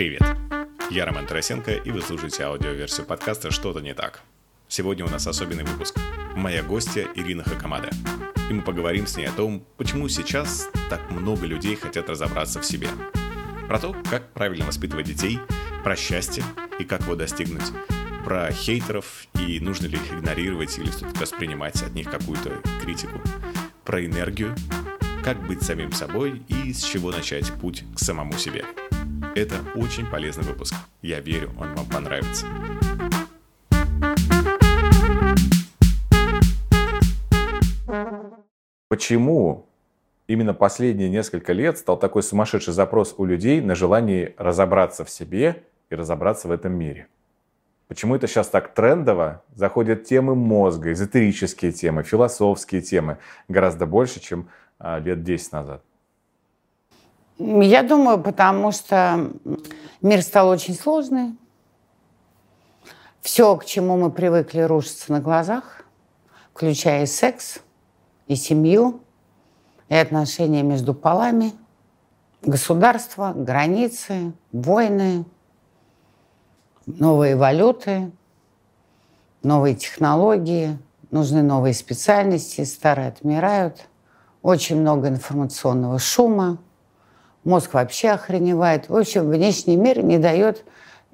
[0.00, 0.22] Привет!
[0.90, 4.22] Я Роман Тарасенко, и вы слушаете аудиоверсию подкаста «Что-то не так».
[4.66, 5.98] Сегодня у нас особенный выпуск.
[6.34, 7.90] Моя гостья Ирина Хакамада.
[8.48, 12.64] И мы поговорим с ней о том, почему сейчас так много людей хотят разобраться в
[12.64, 12.88] себе.
[13.68, 15.38] Про то, как правильно воспитывать детей,
[15.84, 16.44] про счастье
[16.78, 17.70] и как его достигнуть,
[18.24, 23.20] про хейтеров и нужно ли их игнорировать или стоит воспринимать от них какую-то критику,
[23.84, 24.56] про энергию,
[25.22, 28.64] как быть самим собой и с чего начать путь к самому себе.
[29.36, 30.74] Это очень полезный выпуск.
[31.02, 32.46] Я верю, он вам понравится.
[38.88, 39.68] Почему
[40.26, 45.62] именно последние несколько лет стал такой сумасшедший запрос у людей на желание разобраться в себе
[45.90, 47.06] и разобраться в этом мире?
[47.86, 49.44] Почему это сейчас так трендово?
[49.54, 54.48] Заходят темы мозга, эзотерические темы, философские темы гораздо больше, чем
[54.80, 55.84] а, лет 10 назад.
[57.42, 59.30] Я думаю, потому что
[60.02, 61.38] мир стал очень сложный.
[63.22, 65.86] Все, к чему мы привыкли, рушится на глазах,
[66.52, 67.60] включая и секс,
[68.26, 69.00] и семью,
[69.88, 71.54] и отношения между полами,
[72.42, 75.24] государства, границы, войны,
[76.84, 78.12] новые валюты,
[79.42, 80.78] новые технологии,
[81.10, 83.86] нужны новые специальности, старые отмирают,
[84.42, 86.58] очень много информационного шума,
[87.44, 88.88] мозг вообще охреневает.
[88.88, 90.64] В общем, внешний мир не дает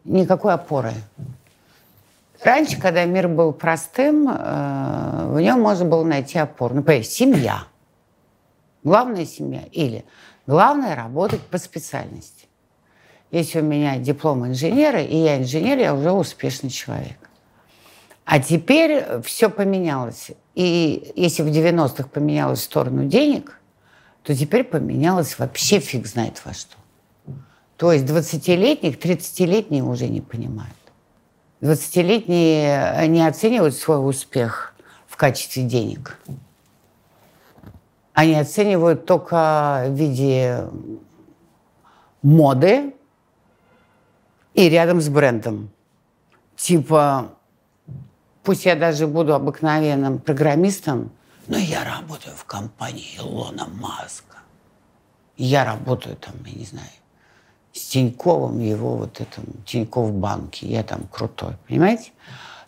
[0.05, 0.93] никакой опоры.
[2.43, 6.77] Раньше, когда мир был простым, э, в нем можно было найти опору.
[6.77, 7.65] Например, семья.
[8.85, 9.63] Главная семья.
[9.73, 10.05] Или
[10.47, 12.47] главное работать по специальности.
[13.31, 17.19] Если у меня диплом инженера, и я инженер, я уже успешный человек.
[18.25, 20.31] А теперь все поменялось.
[20.55, 23.61] И если в 90-х поменялось в сторону денег,
[24.27, 26.75] то теперь поменялось вообще фиг знает во что.
[27.77, 30.75] То есть 20-летних, 30-летние уже не понимают.
[31.61, 34.75] 20-летние не оценивают свой успех
[35.07, 36.19] в качестве денег.
[38.15, 40.65] Они оценивают только в виде
[42.21, 42.97] моды
[44.55, 45.71] и рядом с брендом.
[46.57, 47.31] Типа,
[48.43, 51.13] пусть я даже буду обыкновенным программистом,
[51.49, 54.39] но я работаю в компании Илона Маска.
[55.37, 56.89] Я работаю там, я не знаю,
[57.73, 60.67] с Тиньковым, его вот этом Тиньков банке.
[60.67, 62.13] Я там крутой, понимаете?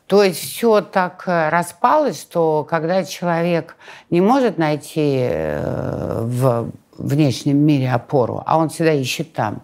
[0.07, 3.77] То есть все так э, распалось, что когда человек
[4.11, 9.63] не может найти э, в внешнем мире опору, а он всегда ищет там,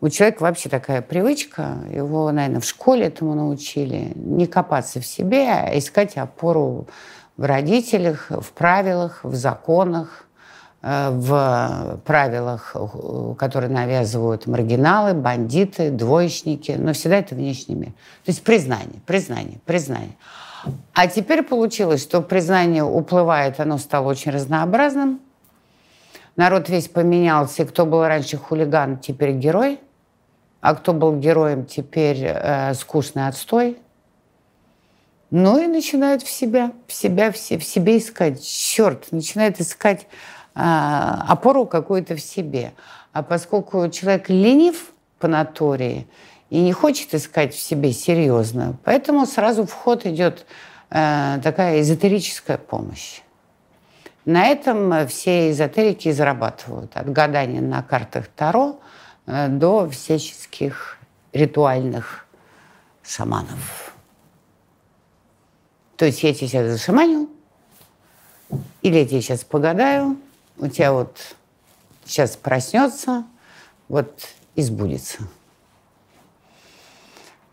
[0.00, 5.50] у человека вообще такая привычка, его, наверное, в школе этому научили, не копаться в себе,
[5.50, 6.86] а искать опору
[7.38, 10.26] в родителях, в правилах, в законах,
[10.82, 12.76] э, в правилах,
[13.38, 17.92] которые навязывают маргиналы, бандиты, двоечники, но всегда это внешний мир.
[18.24, 20.16] То есть признание, признание, признание.
[20.92, 25.20] А теперь получилось, что признание уплывает, оно стало очень разнообразным.
[26.36, 29.80] Народ весь поменялся, кто был раньше хулиган, теперь герой–
[30.60, 33.78] а кто был героем, теперь э, скучный отстой.
[35.30, 38.42] Ну и начинают в себя, в себя, в, в себе искать.
[38.42, 40.06] Черт, начинает искать
[40.54, 42.72] э, опору какую-то в себе.
[43.12, 46.06] А поскольку человек ленив по натуре
[46.50, 50.46] и не хочет искать в себе серьезно, поэтому сразу в ход идет
[50.90, 53.20] э, такая эзотерическая помощь.
[54.24, 56.96] На этом все эзотерики зарабатывают.
[56.96, 58.78] От гадания на картах Таро–
[59.28, 60.96] Э, до всяческих
[61.34, 62.24] ритуальных
[63.02, 63.87] шаманов.
[65.98, 67.28] То есть я тебе сейчас зашаманю,
[68.82, 70.16] или я тебе сейчас погадаю,
[70.56, 71.18] у тебя вот
[72.04, 73.24] сейчас проснется,
[73.88, 75.18] вот и сбудется.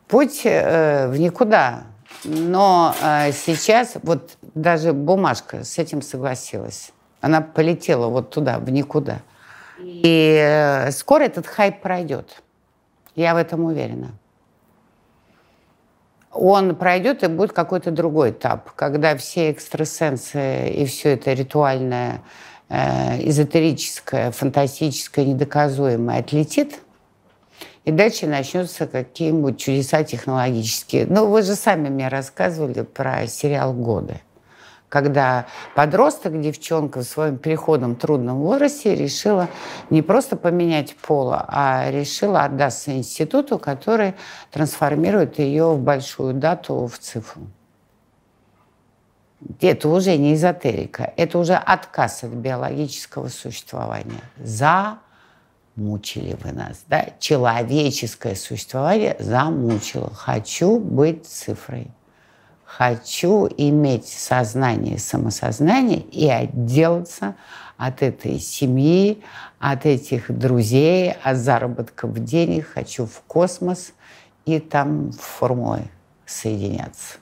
[0.08, 1.86] Путь э, в никуда.
[2.24, 6.92] Но э, сейчас вот даже бумажка с этим согласилась.
[7.22, 9.22] Она полетела вот туда, в никуда.
[9.80, 12.44] И э, скоро этот хайп пройдет.
[13.16, 14.12] Я в этом уверена.
[16.36, 22.22] Он пройдет и будет какой-то другой этап, когда все экстрасенсы и все это ритуальное,
[22.70, 26.82] э, эзотерическое, фантастическое, недоказуемое отлетит,
[27.86, 31.06] и дальше начнутся какие-нибудь чудеса технологические.
[31.08, 34.22] Ну, вы же сами мне рассказывали про сериал «Годы»
[34.90, 35.46] когда
[35.76, 39.50] подросток, девчонка в своем переходном трудном возрасте решила
[39.90, 44.16] не просто поменять пола, а решила отдаться институту, который
[44.52, 47.42] трансформирует ее в большую дату, в цифру.
[49.62, 54.22] Это уже не эзотерика, это уже отказ от биологического существования.
[54.38, 55.00] За
[55.76, 57.08] замучили вы нас, да?
[57.20, 60.12] Человеческое существование замучило.
[60.14, 61.88] Хочу быть цифрой.
[62.66, 67.36] Хочу иметь сознание, самосознание и отделаться
[67.78, 69.24] от этой семьи,
[69.60, 72.68] от этих друзей, от заработков денег.
[72.74, 73.94] Хочу в космос
[74.46, 75.92] и там в формулой
[76.26, 77.16] соединяться.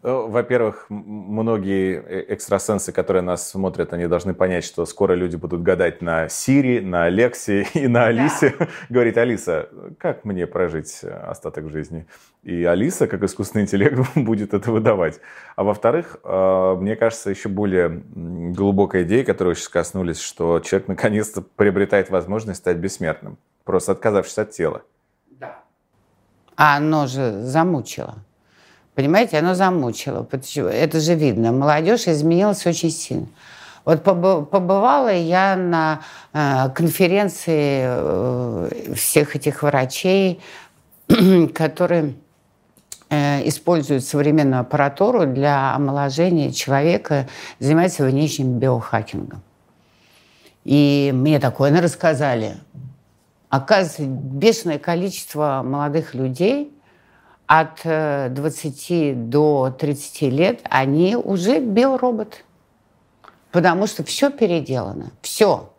[0.00, 5.64] Ну, во-первых, многие э, экстрасенсы, которые нас смотрят, они должны понять, что скоро люди будут
[5.64, 8.54] гадать на Сири, на Алексе и на Алисе.
[8.56, 8.68] Да.
[8.88, 9.68] Говорит, Алиса,
[9.98, 12.06] как мне прожить остаток жизни?
[12.44, 15.20] И Алиса, как искусственный интеллект, будет это выдавать.
[15.56, 21.42] А во-вторых, э, мне кажется, еще более глубокая идея, которую сейчас коснулись, что человек наконец-то
[21.42, 24.82] приобретает возможность стать бессмертным, просто отказавшись от тела.
[25.28, 25.58] Да.
[26.54, 28.18] А оно же замучило.
[28.98, 30.26] Понимаете, оно замучило.
[30.68, 31.52] Это же видно.
[31.52, 33.28] Молодежь изменилась очень сильно.
[33.84, 36.00] Вот побывала я на
[36.32, 40.40] э, конференции э, всех этих врачей,
[41.54, 42.14] которые
[43.08, 47.28] э, используют современную аппаратуру для омоложения человека,
[47.60, 49.42] занимаются внешним биохакингом.
[50.64, 52.56] И мне такое рассказали.
[53.48, 56.72] Оказывается, бешеное количество молодых людей–
[57.48, 62.36] от 20 э, до 30 лет, они уже биороботы.
[63.50, 65.10] Потому что все переделано.
[65.22, 65.70] Все.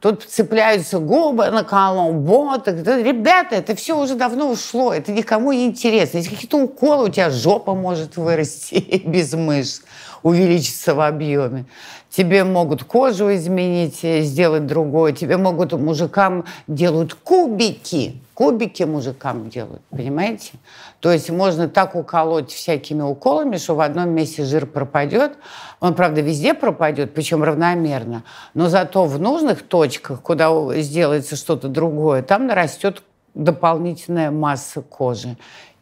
[0.00, 2.76] Тут цепляются губы на колом, боток.
[2.76, 4.92] Ребята, это все уже давно ушло.
[4.92, 6.18] Это никому не интересно.
[6.18, 9.82] Если какие-то уколы, у тебя жопа может вырасти без мышц,
[10.22, 11.66] увеличиться в объеме.
[12.14, 15.12] Тебе могут кожу изменить, э, сделать другое.
[15.12, 20.54] Тебе могут мужикам делают кубики Кубики мужикам делают, понимаете?
[20.98, 25.34] То есть можно так уколоть всякими уколами, что в одном месте жир пропадет.
[25.78, 28.24] Он, правда, везде пропадет, причем равномерно.
[28.52, 30.50] Но зато в нужных точках, куда
[30.80, 35.36] сделается что-то другое, там нарастет дополнительная масса кожи.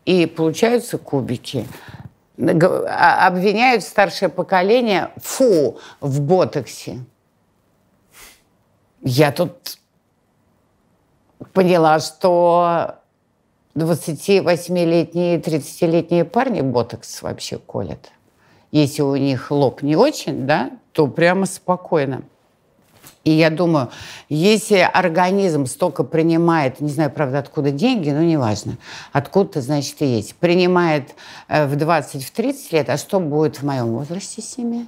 [0.05, 1.67] И получаются кубики.
[2.43, 6.99] А, обвиняют старшее поколение, фу, в ботоксе.
[9.01, 9.79] Я тут
[11.53, 12.97] поняла, что
[13.77, 18.11] 28-летние, 30-летние парни ботокс вообще колят.
[18.73, 22.23] Если у них лоб не очень, да, то прямо спокойно.
[23.25, 23.91] И я думаю,
[24.29, 28.79] если организм столько принимает, не знаю, правда, откуда деньги, но неважно,
[29.13, 31.15] откуда-то, значит, и есть, принимает
[31.49, 34.87] э, в 20-30 лет, а что будет в моем возрасте с ними?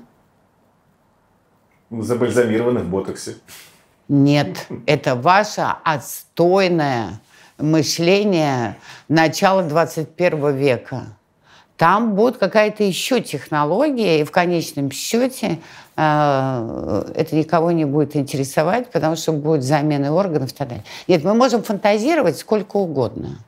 [1.91, 3.37] Забальзамированы в ботоксе.
[4.09, 7.21] Нет, это ваше отстойное
[7.59, 8.77] мышление
[9.09, 11.17] начала 21 века.
[11.77, 15.59] Там будет какая-то еще технология, и в конечном счете
[15.97, 20.85] э, это никого не будет интересовать, потому что будет замены органов и так далее.
[21.09, 23.39] Нет, мы можем фантазировать сколько угодно.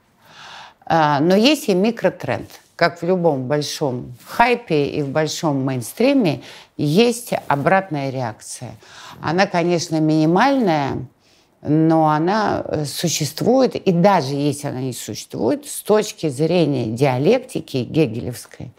[0.86, 2.50] Э, но есть и микротренд.
[2.74, 6.42] Как в любом большом хайпе и в большом мейнстриме
[6.76, 8.72] есть обратная реакция.
[9.22, 11.06] Она, конечно, минимальная,
[11.62, 18.72] но она э, существует, и даже если она не существует, с точки зрения диалектики гегелевской,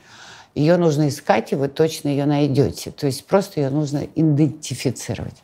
[0.56, 2.92] ее нужно искать, и вы точно ее найдете.
[2.92, 5.36] То есть просто ее нужно идентифицировать.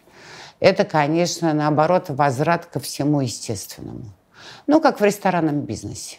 [0.60, 4.06] Это, конечно, наоборот, возврат ко всему естественному.
[4.66, 6.18] Ну, как в ресторанном бизнесе.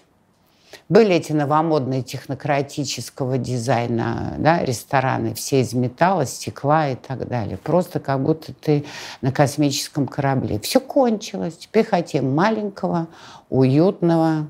[0.90, 7.56] Были эти новомодные технократического дизайна да, рестораны, все из металла, стекла и так далее.
[7.56, 8.84] Просто как будто ты
[9.22, 10.60] на космическом корабле.
[10.60, 11.56] Все кончилось.
[11.56, 13.08] Теперь хотим маленького,
[13.48, 14.46] уютного,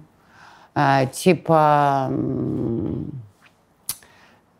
[0.75, 2.11] э, типа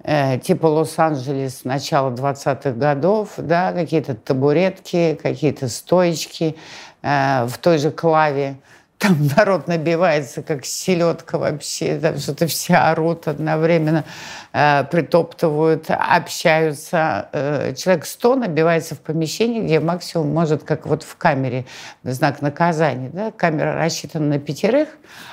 [0.05, 6.55] э, типа Лос-Анджелес начала 20-х годов, да, какие-то табуретки, какие-то стоечки
[7.03, 8.59] э, в той же клаве
[8.99, 14.05] там народ набивается, как селедка вообще, там что-то все орут одновременно,
[14.53, 17.29] э, притоптывают, общаются.
[17.33, 21.67] Э, человек 100 набивается в помещении, где максимум может, как вот в камере,
[22.03, 24.89] знак наказания, да, камера рассчитана на пятерых,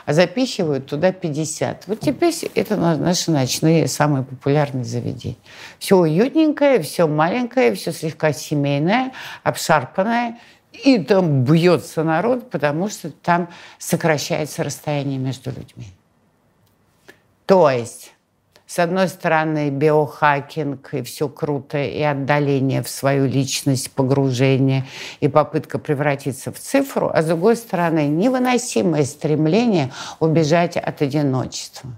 [0.06, 1.84] а запихивают туда 50.
[1.88, 5.38] Вот теперь это наши ночные самые популярные заведения.
[5.80, 9.12] Все уютненькое, все маленькое, все слегка семейное,
[9.44, 10.38] обшарпанное,
[10.74, 15.88] и там бьется народ, потому что там сокращается расстояние между людьми.
[17.46, 18.14] То есть,
[18.66, 24.88] с одной стороны, биохакинг, и все круто, и отдаление в свою личность, погружение,
[25.20, 31.92] и попытка превратиться в цифру, а с другой стороны, невыносимое стремление убежать от одиночества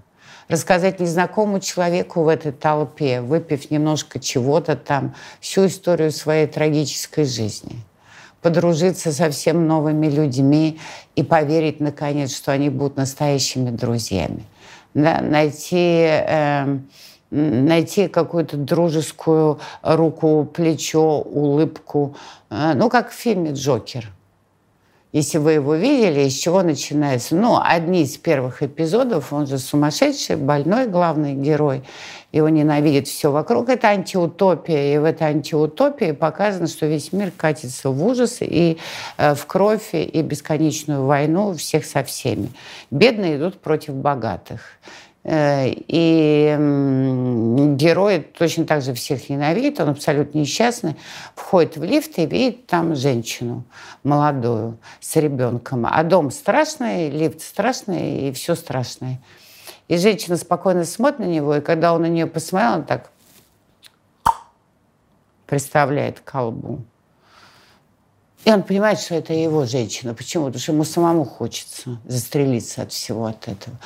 [0.46, 7.76] рассказать незнакомому человеку в этой толпе, выпив немножко чего-то там, всю историю своей трагической жизни–
[8.44, 10.78] подружиться со всем новыми людьми
[11.16, 14.44] и поверить, наконец, что они будут настоящими друзьями.
[14.92, 15.20] Да?
[15.22, 16.06] Найти...
[16.06, 16.78] Э,
[17.30, 22.16] найти какую-то дружескую руку, плечо, улыбку.
[22.50, 24.12] Э, ну, как в фильме «Джокер».
[25.14, 27.36] Если вы его видели, из чего начинается?
[27.36, 31.84] Ну, одни из первых эпизодов, он же сумасшедший, больной главный герой,
[32.32, 33.68] его ненавидит все вокруг.
[33.68, 38.78] Это антиутопия, и в этой антиутопии показано, что весь мир катится в ужас и
[39.16, 42.50] э, в кровь, и бесконечную войну всех со всеми.
[42.90, 44.62] Бедные идут против богатых.
[45.24, 46.54] Э, и
[47.76, 50.96] герой точно так же всех ненавидит, он абсолютно несчастный,
[51.34, 53.64] входит в лифт и видит там женщину
[54.02, 55.86] молодую с ребенком.
[55.86, 59.18] А дом страшный, лифт страшный и все страшное.
[59.88, 63.10] И женщина спокойно смотрит на него, и когда он на нее посмотрел, он так
[65.46, 66.82] представляет колбу.
[68.44, 70.14] И он понимает, что это его женщина.
[70.14, 70.46] Почему?
[70.46, 73.76] Потому что ему самому хочется застрелиться от всего от этого.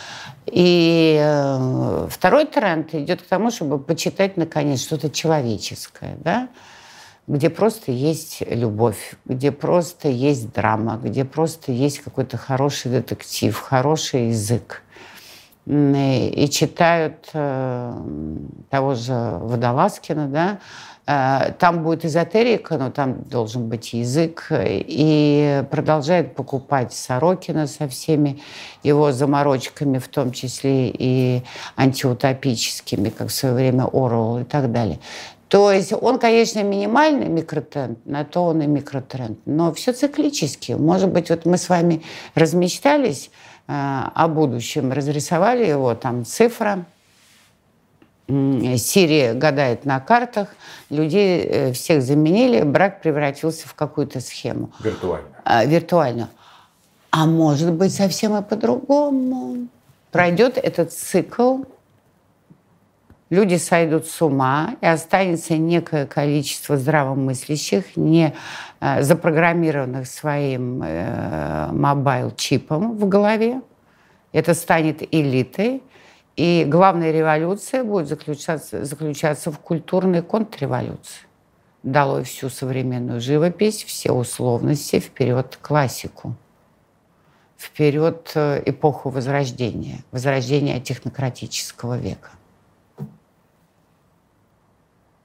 [0.46, 6.48] И э, второй тренд идет к тому, чтобы почитать, наконец, что-то человеческое, да?
[7.28, 14.28] где просто есть любовь, где просто есть драма, где просто есть какой-то хороший детектив, хороший
[14.28, 14.82] язык.
[15.66, 17.94] И, читают э,
[18.70, 20.58] того же Водолазкина, да,
[21.08, 24.48] там будет эзотерика, но там должен быть язык.
[24.50, 28.42] И продолжает покупать Сорокина со всеми
[28.82, 31.42] его заморочками, в том числе и
[31.76, 34.98] антиутопическими, как в свое время Орвелл и так далее.
[35.48, 40.72] То есть он, конечно, минимальный микротренд, на то он и микротренд, но все циклически.
[40.72, 42.02] Может быть, вот мы с вами
[42.34, 43.30] размечтались
[43.66, 46.84] э, о будущем, разрисовали его, там цифра–
[48.28, 50.48] Сирия гадает на картах,
[50.90, 54.70] людей э, всех заменили, брак превратился в какую-то схему.
[54.80, 55.28] Виртуально.
[55.44, 56.28] А, виртуально.
[57.10, 59.68] А может быть совсем и по-другому.
[60.12, 61.62] Пройдет этот цикл,
[63.30, 68.34] люди сойдут с ума, и останется некое количество здравомыслящих, не
[68.80, 73.62] э, запрограммированных своим э, мобайл-чипом в голове.
[74.32, 75.82] Это станет элитой,
[76.38, 81.26] и главная революция будет заключаться, заключаться в культурной контрреволюции.
[81.82, 86.36] Долой всю современную живопись, все условности, вперед классику.
[87.58, 92.30] Вперед э, эпоху Возрождения, Возрождения технократического века.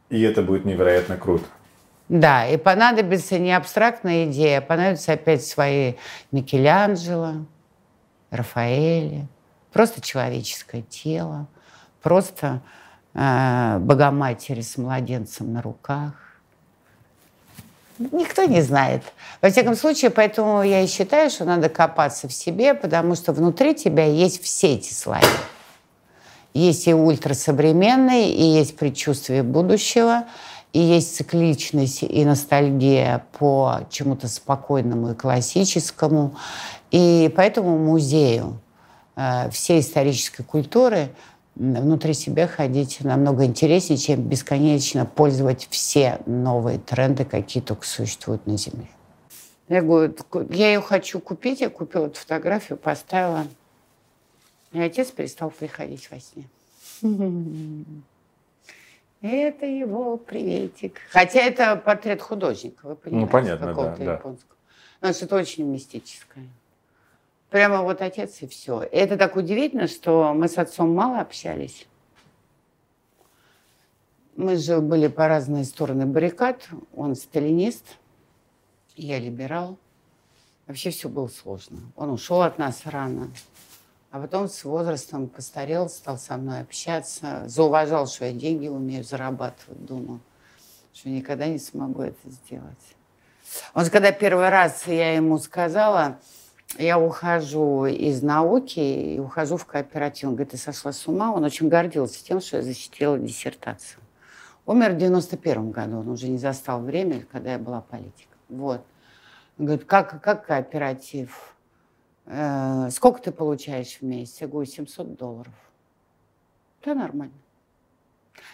[0.09, 1.45] И это будет невероятно круто.
[2.09, 5.93] Да, и понадобится не абстрактная идея, а понадобятся опять свои
[6.31, 7.45] Микеланджело,
[8.31, 9.27] Рафаэли,
[9.73, 11.47] просто человеческое тело,
[12.01, 12.61] просто
[13.13, 16.13] э, Богоматери с младенцем на руках.
[17.97, 19.03] Никто не знает.
[19.41, 23.75] Во всяком случае, поэтому я и считаю, что надо копаться в себе, потому что внутри
[23.75, 25.21] тебя есть все эти слои.
[26.53, 30.25] Есть и ультрасовременный, и есть предчувствие будущего,
[30.71, 36.35] и есть цикличность и ностальгия по чему-то спокойному и классическому.
[36.91, 38.59] И поэтому музею
[39.51, 41.09] всей исторической культуры
[41.55, 48.57] внутри себя ходить намного интереснее, чем бесконечно пользовать все новые тренды, какие только существуют на
[48.57, 48.87] Земле.
[49.69, 50.15] Я говорю,
[50.49, 53.45] я ее хочу купить, я купила эту фотографию, поставила.
[54.71, 56.49] И отец перестал приходить во сне.
[59.21, 60.99] Это его приветик.
[61.09, 64.55] Хотя это портрет художника, вы понимаете, ну, понятно, какого-то да, японского.
[65.01, 65.07] Да.
[65.07, 66.45] Но это очень мистическое.
[67.53, 68.81] Прямо вот отец и все.
[68.81, 71.85] И это так удивительно, что мы с отцом мало общались.
[74.35, 76.67] Мы же были по разные стороны баррикад.
[76.95, 77.85] Он сталинист,
[78.95, 79.77] я либерал.
[80.65, 81.81] Вообще все было сложно.
[81.95, 83.29] Он ушел от нас рано.
[84.09, 87.43] А потом с возрастом постарел, стал со мной общаться.
[87.45, 89.85] Зауважал, что я деньги умею зарабатывать.
[89.85, 90.21] Думал,
[90.91, 92.95] что никогда не смогу это сделать.
[93.75, 96.17] Он, когда первый раз я ему сказала,
[96.77, 100.29] я ухожу из науки и ухожу в кооператив.
[100.29, 101.31] Он говорит, ты сошла с ума.
[101.31, 104.01] Он очень гордился тем, что я защитила диссертацию.
[104.65, 108.37] Умер в 91 году, он уже не застал время, когда я была политиком.
[108.47, 108.85] Вот.
[109.59, 111.55] Он говорит, как, как кооператив?
[112.25, 114.39] Э, сколько ты получаешь в месяц?
[114.39, 115.53] Я говорю, 700 долларов.
[116.83, 117.33] Да, нормально.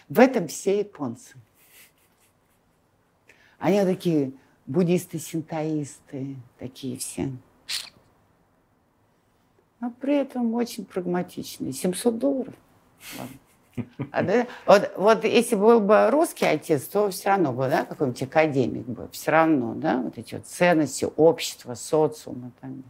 [0.08, 1.36] В этом все японцы.
[3.60, 4.32] Они такие
[4.66, 7.32] буддисты-синтоисты, такие все
[9.80, 11.72] а при этом очень прагматичный.
[11.72, 12.54] 700 долларов.
[14.12, 14.24] А,
[14.66, 19.08] вот, вот если был бы русский отец, то все равно бы, да, какой-нибудь академик бы,
[19.14, 22.52] все равно, да, вот эти вот ценности общества, социума.
[22.60, 22.84] Там.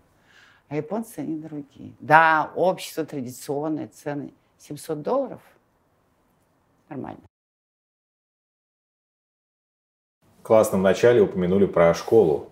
[0.67, 1.93] А японцы, они другие.
[1.99, 5.41] Да, общество традиционное, цены 700 долларов–
[6.89, 7.21] нормально.
[10.41, 12.49] Классно вначале упомянули про школу,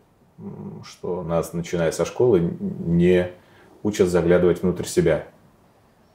[0.84, 3.32] что нас, начиная со школы, не
[3.88, 5.27] учат заглядывать внутрь себя.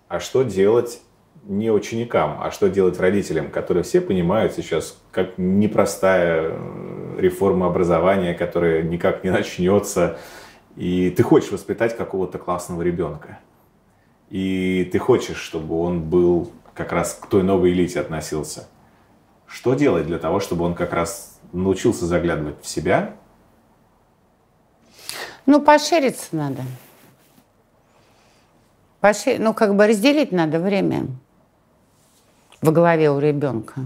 [0.08, 1.00] А что делать
[1.44, 8.34] не ученикам, а что делать родителям, которые все понимают сейчас, как непростая э, реформа образования,
[8.34, 10.18] которая никак не начнется,
[10.76, 13.38] и ты хочешь воспитать какого-то классного ребенка.
[14.28, 18.68] И ты хочешь, чтобы он был как раз к той новой элите относился.
[19.46, 23.14] Что делать для того, чтобы он как раз научился заглядывать в себя?
[25.44, 26.62] Ну, пошириться надо.
[29.02, 29.40] Пошир...
[29.40, 31.08] Ну, как бы разделить надо время
[32.60, 33.80] в голове у ребенка.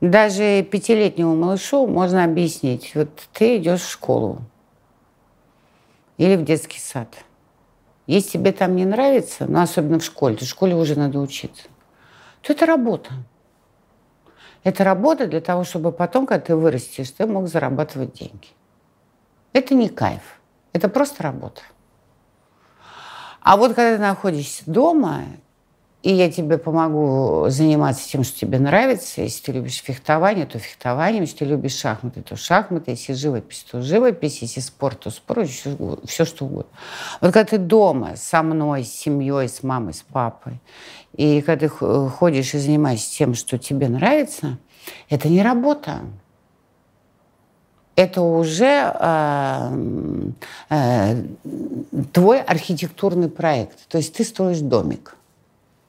[0.00, 4.38] Даже пятилетнему малышу можно объяснить, вот ты идешь в школу
[6.16, 7.08] или в детский сад.
[8.06, 11.64] Если тебе там не нравится, ну, особенно в школе, в школе уже надо учиться,
[12.40, 13.10] то это работа.
[14.64, 18.48] Это работа для того, чтобы потом, когда ты вырастешь, ты мог зарабатывать деньги.
[19.52, 20.40] Это не кайф.
[20.72, 21.60] Это просто работа.
[23.48, 25.24] А вот когда ты находишься дома,
[26.02, 29.22] и я тебе помогу заниматься тем, что тебе нравится.
[29.22, 31.22] Если ты любишь фехтование, то фехтование.
[31.22, 32.90] Если ты любишь шахматы, то шахматы.
[32.90, 34.42] Если живопись, то живопись.
[34.42, 35.48] Если спорт, то спорт.
[35.48, 35.74] Все,
[36.04, 36.70] все что угодно.
[37.22, 40.60] Вот когда ты дома со мной, с семьей, с мамой, с папой,
[41.16, 44.58] и когда ты ходишь и занимаешься тем, что тебе нравится,
[45.08, 46.02] это не работа
[47.98, 50.30] это уже э,
[50.70, 51.22] э,
[52.12, 53.88] твой архитектурный проект.
[53.88, 55.16] То есть ты строишь домик.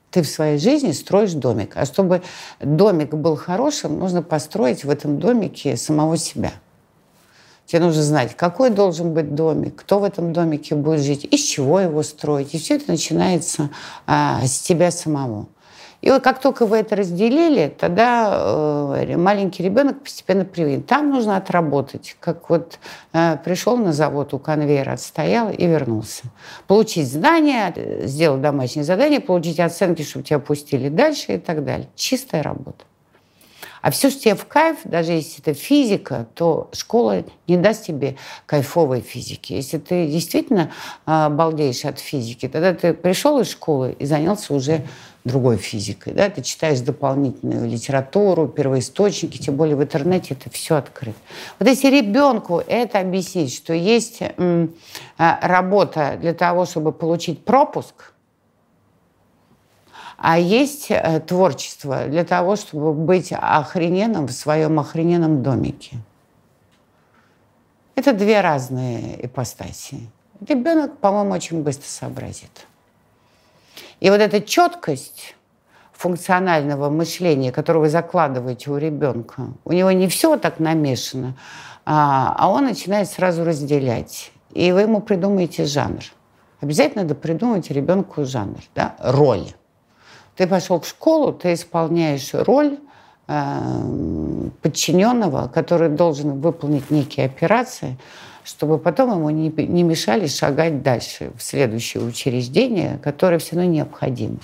[0.09, 1.73] Ты в своей жизни строишь домик.
[1.75, 2.23] А чтобы
[2.59, 6.51] домик был хорошим, нужно построить в этом домике самого себя.
[7.67, 11.79] Тебе нужно знать, какой должен быть домик, кто в этом домике будет жить, из чего
[11.79, 12.55] его строить.
[12.55, 13.69] И все это начинается
[14.07, 15.45] а, с тебя самого.
[16.01, 20.87] И вот как только вы это разделили, тогда э, маленький ребенок постепенно привыкнет.
[20.87, 22.79] Там нужно отработать, как вот
[23.11, 26.23] э, пришел на завод у конвейера, отстоял и вернулся.
[26.67, 27.73] Получить знания,
[28.05, 31.89] сделать домашнее задание, получить оценки, чтобы тебя пустили дальше и так далее.
[31.95, 32.85] Чистая работа.
[33.81, 38.17] А все, что тебе в кайф, даже если это физика, то школа не даст тебе
[38.45, 39.53] кайфовой физики.
[39.53, 40.71] Если ты действительно
[41.05, 44.83] э, балдеешь от физики, тогда ты пришел из школы и занялся уже
[45.23, 46.13] другой физикой.
[46.13, 46.29] Да?
[46.29, 51.17] Ты читаешь дополнительную литературу, первоисточники, тем более в интернете это все открыто.
[51.59, 54.73] Вот если ребенку это объяснить, что есть м,
[55.17, 58.13] а, работа для того, чтобы получить пропуск,
[60.21, 65.97] а есть э, творчество для того, чтобы быть охрененным в своем охрененном домике.
[67.95, 70.09] Это две разные ипостаси.
[70.45, 72.67] Ребенок, по-моему, очень быстро сообразит.
[74.01, 75.35] И вот эта четкость
[75.93, 81.35] функционального мышления, которое вы закладываете у ребенка, у него не все так намешано,
[81.85, 84.31] а, а он начинает сразу разделять.
[84.51, 86.03] И вы ему придумаете жанр.
[86.61, 89.47] Обязательно надо придумать ребенку жанр, да, роль.
[90.39, 92.79] Ты пошел в школу, ты исполняешь роль
[93.27, 97.97] э, подчиненного, который должен выполнить некие операции,
[98.45, 104.37] чтобы потом ему не, не мешали шагать дальше в следующее учреждение, которое все равно необходимо.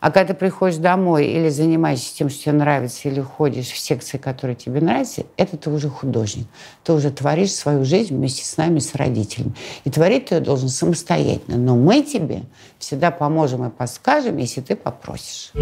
[0.00, 4.16] А когда ты приходишь домой или занимаешься тем, что тебе нравится, или ходишь в секции,
[4.16, 6.46] которые тебе нравятся, это ты уже художник.
[6.84, 9.52] Ты уже творишь свою жизнь вместе с нами, с родителями.
[9.84, 11.58] И творить ты ее должен самостоятельно.
[11.58, 12.44] Но мы тебе
[12.78, 15.52] всегда поможем и подскажем, если ты попросишь.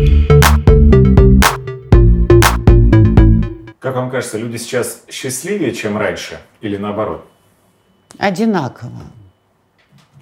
[3.81, 7.27] Как вам кажется, люди сейчас счастливее, чем раньше, или наоборот?
[8.19, 9.03] Одинаково.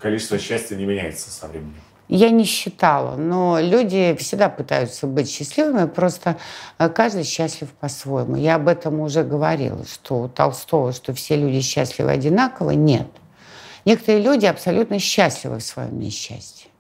[0.00, 1.74] Количество счастья не меняется со временем.
[2.08, 6.36] Я не считала, но люди всегда пытаются быть счастливыми, просто
[6.78, 8.36] э, каждый счастлив по-своему.
[8.36, 13.08] Я об этом уже говорила, что у Толстого, что все люди счастливы одинаково, нет.
[13.84, 16.70] Некоторые люди абсолютно счастливы в своем несчастье.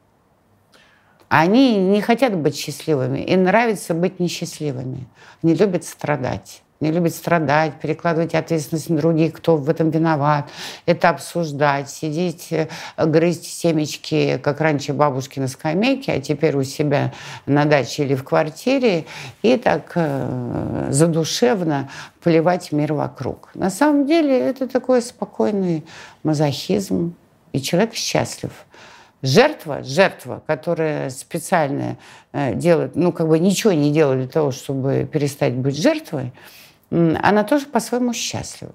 [1.28, 5.08] Они не хотят быть счастливыми, им нравится быть несчастливыми.
[5.42, 10.48] Они любят страдать не любит страдать, перекладывать ответственность на других, кто в этом виноват,
[10.84, 17.12] это обсуждать, сидеть, э, грызть семечки, как раньше бабушки на скамейке, а теперь у себя
[17.46, 19.06] на даче или в квартире,
[19.42, 21.90] и так э, задушевно
[22.22, 23.50] поливать мир вокруг.
[23.54, 25.84] На самом деле это такой спокойный
[26.22, 27.14] мазохизм,
[27.52, 28.50] и человек счастлив
[29.22, 31.96] Жертва, жертва, которая специально
[32.32, 36.32] э, делает, ну, как бы ничего не делает для того, чтобы перестать быть жертвой,
[36.90, 38.74] она тоже по-своему счастлива.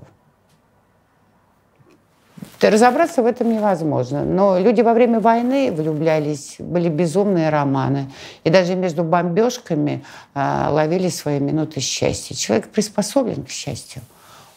[2.59, 4.23] Разобраться в этом невозможно.
[4.23, 8.11] Но люди во время войны влюблялись, были безумные романы.
[8.43, 12.35] И даже между бомбежками э, ловили свои минуты счастья.
[12.35, 14.01] Человек приспособлен к счастью.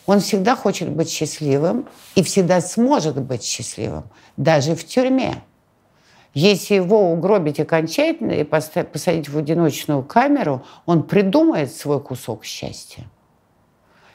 [0.07, 4.05] Он всегда хочет быть счастливым и всегда сможет быть счастливым,
[4.37, 5.37] даже в тюрьме.
[6.35, 13.05] Если его угробить окончательно и посадить в одиночную камеру, он придумает свой кусок счастья.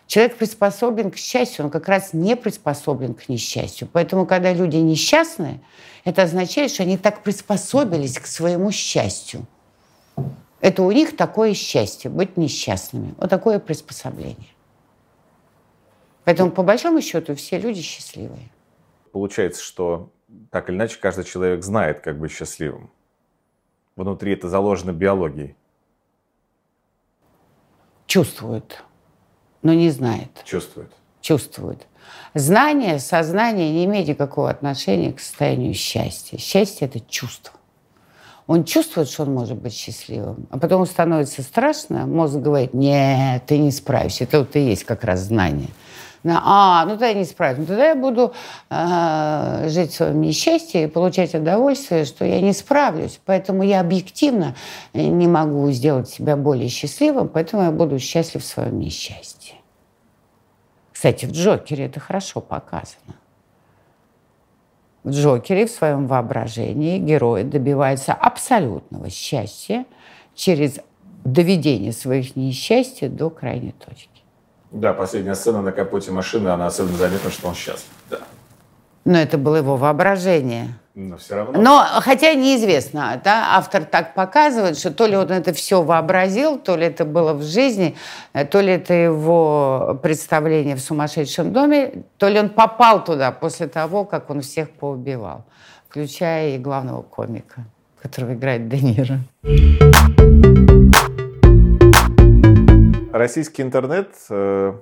[0.10, 3.88] Человек приспособлен к счастью, он как раз не приспособлен к несчастью.
[3.93, 5.62] Поэтому, когда люди несчастны,
[6.04, 9.45] это означает, что они так приспособились к своему счастью.
[10.62, 13.13] Это у них такое счастье, быть несчастными.
[13.19, 14.50] Вот такое приспособление.
[16.24, 18.50] Поэтому, по большому счету, все люди счастливые.
[19.12, 20.10] Получается, что
[20.50, 22.89] так или иначе каждый человек знает, как быть счастливым.
[23.95, 25.56] Внутри это заложено биологией.
[28.08, 28.84] Чувствует
[29.62, 30.30] но не знает.
[30.45, 30.91] Чувствует.
[31.22, 31.86] Чувствует.
[32.34, 36.38] Знание, сознание не имеет никакого отношения к состоянию счастья.
[36.38, 37.54] Счастье– это чувство.
[38.48, 43.60] Он чувствует, что он может быть счастливым, а потом становится страшно, мозг говорит, нет, ты
[43.60, 44.24] не справишься.
[44.24, 45.69] Это вот и есть как раз знание.
[46.25, 47.60] А, ну тогда я не справлюсь.
[47.60, 48.34] Ну, тогда я буду
[48.69, 53.19] э, жить в своем несчастье и получать удовольствие, что я не справлюсь.
[53.25, 54.55] Поэтому я объективно
[54.93, 59.55] не могу сделать себя более счастливым, поэтому я буду счастлив в своем несчастье.
[60.91, 63.15] Кстати, в Джокере это хорошо показано.
[65.05, 69.86] В Джокере в своем воображении герой добивается абсолютного счастья
[70.36, 70.79] через
[71.23, 74.18] доведение своих несчастья до крайней точки.
[74.71, 77.89] Да, последняя сцена на капоте машины, она особенно заметна, что он счастлив.
[78.10, 78.19] Да.
[79.05, 80.75] Но это было его воображение.
[80.93, 81.62] Но все равно.
[81.62, 86.75] Но, хотя неизвестно, да, автор так показывает, что то ли он это все вообразил, то
[86.75, 87.95] ли это было в жизни,
[88.34, 93.67] э, то ли это его представление в сумасшедшем доме, то ли он попал туда после
[93.67, 95.45] того, как он всех поубивал,
[95.88, 97.63] включая и главного комика,
[98.01, 100.18] которого играет Де Ниро.
[103.12, 104.74] Российский интернет э,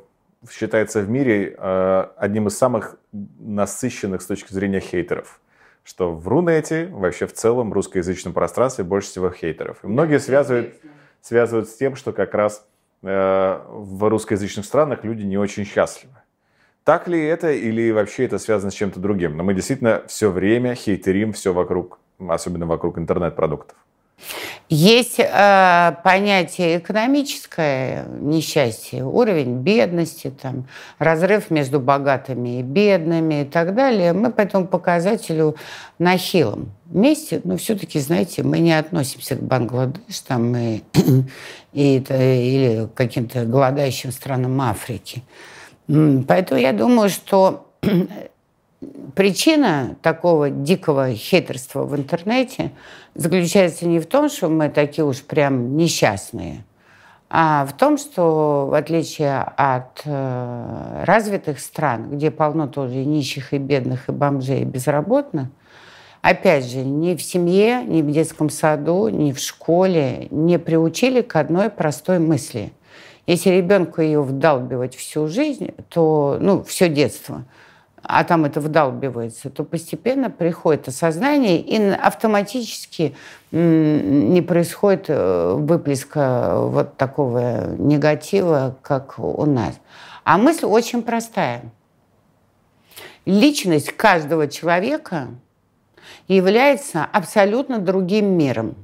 [0.51, 5.39] считается в мире э, одним из самых насыщенных с точки зрения хейтеров
[5.87, 9.77] что в Рунете, вообще в целом, русскоязычном пространстве больше всего хейтеров.
[9.83, 10.75] И многие связывают,
[11.21, 12.67] связывают с тем, что как раз
[13.03, 16.15] э, в русскоязычных странах люди не очень счастливы.
[16.83, 19.37] Так ли это или вообще это связано с чем-то другим?
[19.37, 23.77] Но мы действительно все время хейтерим все вокруг, особенно вокруг интернет-продуктов.
[24.69, 30.67] Есть э, понятие экономическое несчастье, уровень бедности, там,
[30.99, 34.11] разрыв между богатыми и бедными и так далее.
[34.11, 35.55] Мы по этому показателю
[35.99, 40.81] на хилом месте, но все-таки, знаете, мы не относимся к Бангладеш там, и,
[41.71, 45.23] и, или каким-то голодающим странам Африки.
[45.87, 47.71] Поэтому я думаю, что
[49.15, 52.71] причина такого дикого хейтерства в интернете
[53.15, 56.63] заключается не в том, что мы такие уж прям несчастные,
[57.29, 63.53] а в том, что в отличие от э, развитых стран, где полно тоже и нищих,
[63.53, 65.47] и бедных, и бомжей, и безработных,
[66.21, 71.35] опять же, ни в семье, ни в детском саду, ни в школе не приучили к
[71.35, 72.71] одной простой мысли.
[73.25, 77.43] Если ребенку ее вдалбивать всю жизнь, то, ну, все детство–
[78.07, 83.15] а там это вдалбивается, то постепенно приходит осознание, и автоматически
[83.51, 89.79] не происходит э, выплеска вот такого негатива, как у нас.
[90.23, 91.63] А мысль очень простая.
[93.25, 95.27] Личность каждого человека
[96.29, 98.75] является абсолютно другим миром.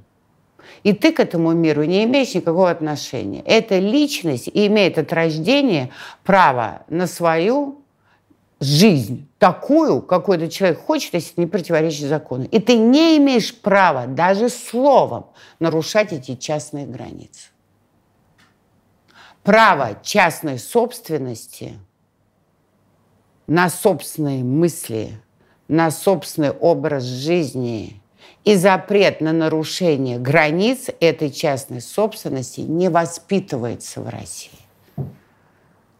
[0.84, 3.42] И ты к этому миру не имеешь никакого отношения.
[3.46, 5.92] Эта личность имеет от рождения
[6.24, 7.83] право на свою
[8.64, 12.46] жизнь такую, какой этот человек хочет, если не противоречит закону.
[12.46, 15.28] И ты не имеешь права даже словом
[15.60, 17.50] нарушать эти частные границы.
[19.44, 21.74] Право частной собственности
[23.48, 25.22] на собственные мысли,
[25.68, 28.02] на собственный образ жизни
[28.46, 34.63] и запрет на нарушение границ этой частной собственности не воспитывается в России.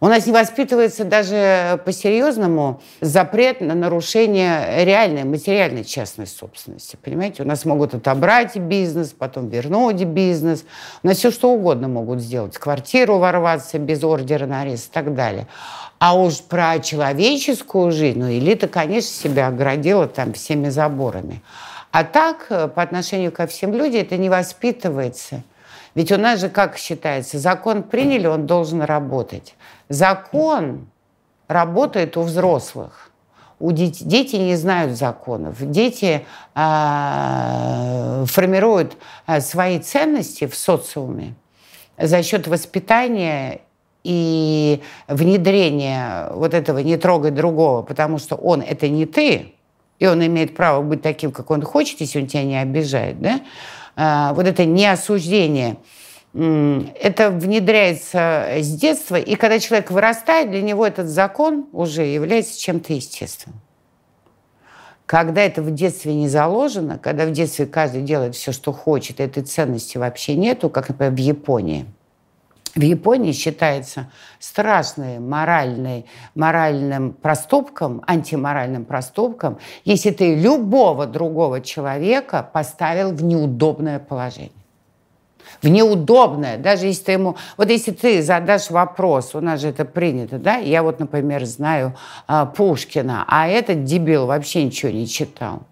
[0.04, 6.98] У нас не воспитывается даже по-серьезному запрет на нарушение реальной материальной частной собственности.
[7.02, 10.66] Понимаете, у нас могут отобрать бизнес, потом вернуть бизнес.
[11.04, 12.58] У нас все что угодно могут сделать.
[12.58, 15.48] Квартиру ворваться без ордера на арест и так далее.
[16.00, 21.42] А уж про человеческую жизнь, ну, элита, конечно, себя оградила там всеми заборами.
[21.92, 25.44] А так, э, по отношению ко всем людям, это не воспитывается.
[25.96, 29.56] Ведь у нас же как считается, закон приняли, он должен работать.
[29.90, 30.88] Закон
[31.48, 33.12] работает у взрослых.
[33.60, 35.56] У дети, дети не знают законов.
[35.60, 41.36] Дети э, формируют э, свои ценности в социуме
[41.98, 43.62] за счет воспитания
[44.04, 49.54] и внедрения вот этого «не трогай другого», потому что он– это не ты,
[50.00, 53.40] и он имеет право быть таким, как он хочет, если он тебя не обижает, да?
[53.96, 55.78] А, вот это неосуждение–
[56.34, 62.94] это внедряется с детства, и когда человек вырастает, для него этот закон уже является чем-то
[62.94, 63.62] естественным.
[65.06, 69.44] Когда это в детстве не заложено, когда в детстве каждый делает все, что хочет, этой
[69.44, 71.86] ценности вообще нету, как, например, в Японии.
[72.74, 83.12] В Японии считается страшным моральный, моральным проступком, антиморальным проступком, если ты любого другого человека поставил
[83.12, 84.63] в неудобное положение
[85.62, 87.38] в неудобное, даже если ты ему...
[87.58, 91.96] Вот если ты задашь вопрос, у нас же это принято, да, я вот, например, знаю
[92.28, 95.64] а, Пушкина, а этот дебил вообще ничего не читал.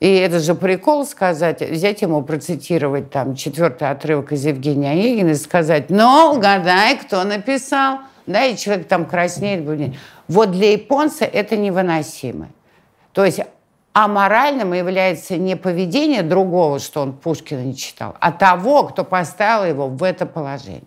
[0.00, 5.34] И это же прикол сказать, взять ему, процитировать там четвертый отрывок из Евгения Онегина и
[5.34, 8.00] сказать, ну, угадай, кто написал.
[8.26, 9.64] Да, и человек там краснеет.
[9.64, 9.94] Будет.
[10.28, 12.48] Вот для японца это невыносимо.
[13.12, 13.40] То есть
[13.94, 19.88] аморальным является не поведение другого, что он Пушкина не читал, а того, кто поставил его
[19.88, 20.82] в это положение.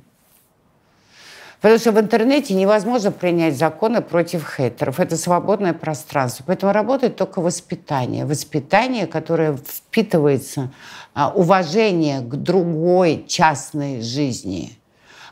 [1.61, 4.99] Потому что в интернете невозможно принять законы против хейтеров.
[4.99, 6.43] Это свободное пространство.
[6.45, 8.25] Поэтому работает только воспитание.
[8.25, 10.71] Воспитание, которое впитывается,
[11.15, 14.77] а, уважение к другой частной жизни–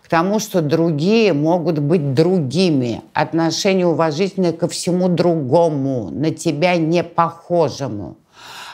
[0.05, 7.03] к тому, что другие могут быть другими, отношение уважительное ко всему другому, на тебя не
[7.03, 8.15] похожему.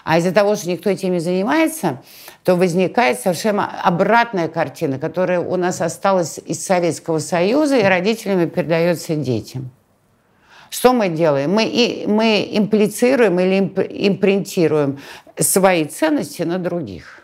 [0.03, 2.01] А из-за того, что никто этим не занимается,
[2.43, 9.15] то возникает совершенно обратная картина, которая у нас осталась из Советского Союза и родителями передается
[9.15, 9.71] детям.
[10.69, 11.53] Что мы делаем?
[11.53, 14.99] Мы, и, мы имплицируем или импринтируем
[15.39, 17.20] свои ценности на других.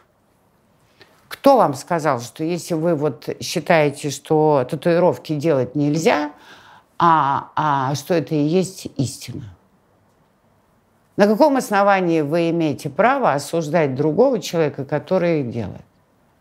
[1.47, 6.33] Кто вам сказал, что если вы вот считаете, что татуировки делать нельзя,
[6.99, 9.55] а, а что это и есть истина?
[11.15, 15.85] На каком основании вы имеете право осуждать другого человека, который их делает?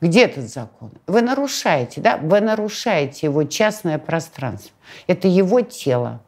[0.01, 0.91] Где этот закон?
[1.07, 2.17] Вы нарушаете, да?
[2.17, 4.73] Вы нарушаете его частное пространство.
[5.07, 6.19] Это его тело.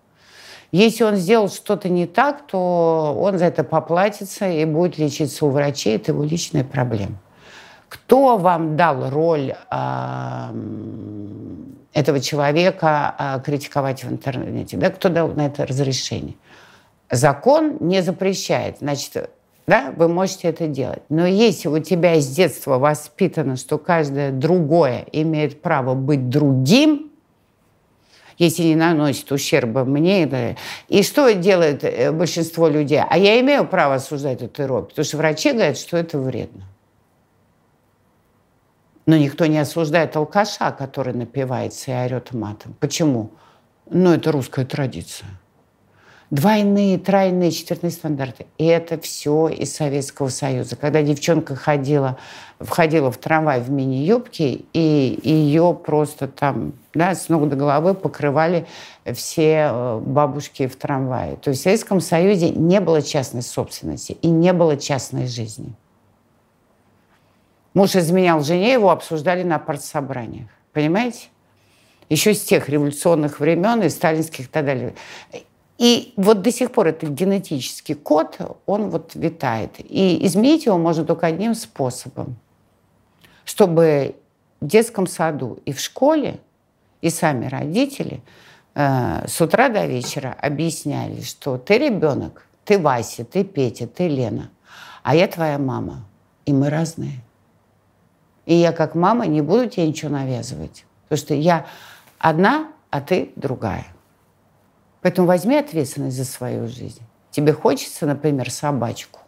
[0.71, 5.51] Если он сделал что-то не так, то он за это поплатится и будет лечиться у
[5.51, 5.97] врачей.
[5.97, 7.19] Это его личная проблема.
[7.89, 10.53] Кто вам дал роль э,
[11.93, 14.77] этого человека э, критиковать в интернете?
[14.77, 14.91] Да?
[14.91, 16.35] Кто дал на это разрешение?
[17.11, 18.79] Закон не запрещает.
[18.81, 19.31] Значит,
[19.67, 21.03] да, вы можете это делать.
[21.09, 27.11] Но если у тебя с детства воспитано, что каждое другое имеет право быть другим,
[28.39, 30.57] если не наносит ущерба мне.
[30.89, 33.01] И что делает э, большинство людей?
[33.07, 36.65] А я имею право осуждать татуировки, потому что врачи говорят, что это вредно.
[39.09, 42.77] Но никто не осуждает алкаша, который напивается и орет матом.
[42.79, 43.31] Почему?
[43.91, 45.31] Ну, это русская традиция.
[46.31, 48.45] Двойные, тройные, четвертные стандарты.
[48.59, 50.77] И это все из Советского Союза.
[50.77, 52.19] Когда девчонка ходила,
[52.61, 58.67] входила в трамвай в мини-юбке, и ее просто там да, с ног до головы покрывали
[59.15, 61.37] все э, бабушки в трамвае.
[61.37, 65.73] То есть в Советском Союзе не было частной собственности и не было частной жизни.
[67.79, 70.49] Муж изменял жене, его обсуждали на партсобраниях.
[70.73, 71.29] Понимаете?
[72.09, 74.97] Еще с тех революционных времен и сталинских и так далее.
[75.79, 78.37] И вот до сих пор этот генетический код,
[78.67, 79.77] он вот витает.
[79.79, 82.35] И изменить его можно только одним способом.
[83.45, 84.17] Чтобы
[84.61, 86.41] в детском саду и в школе,
[87.01, 88.23] и сами родители
[88.75, 94.51] э, с утра до вечера объясняли, что ты ребенок, ты Вася, ты Петя, ты Лена,
[95.05, 96.05] а я твоя мама,
[96.45, 97.23] и мы разные.
[98.49, 100.87] И я как мама не буду тебе ничего навязывать.
[101.03, 101.67] Потому что я
[102.19, 103.85] одна, а ты другая.
[105.03, 107.03] Поэтому возьми ответственность за свою жизнь.
[107.31, 109.21] Тебе хочется, например, собачку.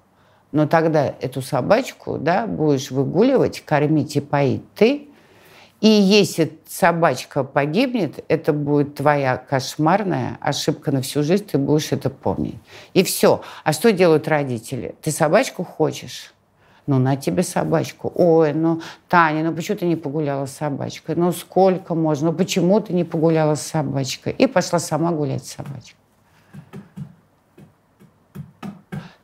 [0.52, 5.08] Но тогда эту собачку да, будешь выгуливать, кормить и поить ты.
[5.82, 12.08] И если собачка погибнет, это будет твоя кошмарная ошибка на всю жизнь, ты будешь это
[12.08, 12.56] помнить.
[12.94, 13.42] И все.
[13.64, 14.94] А что делают родители?
[15.02, 16.32] Ты собачку хочешь?
[16.90, 18.10] Ну, на тебе собачку.
[18.16, 21.14] Ой, ну, Таня, ну почему ты не погуляла с собачкой?
[21.14, 22.32] Ну, сколько можно?
[22.32, 24.32] Ну, почему ты не погуляла с собачкой?
[24.32, 25.94] И пошла сама гулять с собачкой.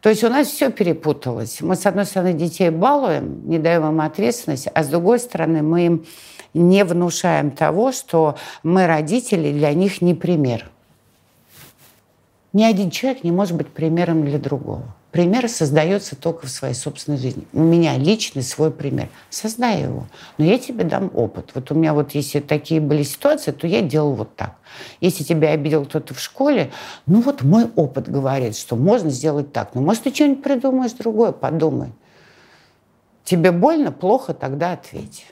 [0.01, 1.61] То есть у нас все перепуталось.
[1.61, 5.87] Мы, с одной стороны, детей балуем, не даем им ответственность, а с другой стороны, мы
[5.87, 6.07] им
[6.55, 10.71] не внушаем того, что мы, родители, для них не пример.
[12.53, 14.96] Ни один человек не может быть примером для другого.
[15.17, 17.45] Пример создается только в своей собственной жизни.
[17.55, 19.09] У меня личный свой пример.
[19.31, 20.09] Создай его.
[20.37, 21.53] Но я тебе дам опыт.
[21.55, 24.57] Вот у меня вот если такие были ситуации, то я делал вот так.
[25.01, 26.71] Если тебя обидел кто-то в школе,
[27.07, 29.75] ну вот мой опыт говорит, что можно сделать так.
[29.75, 31.93] Ну, может, ты что-нибудь придумаешь другое, подумай.
[33.25, 35.25] Тебе больно, плохо, тогда ответь.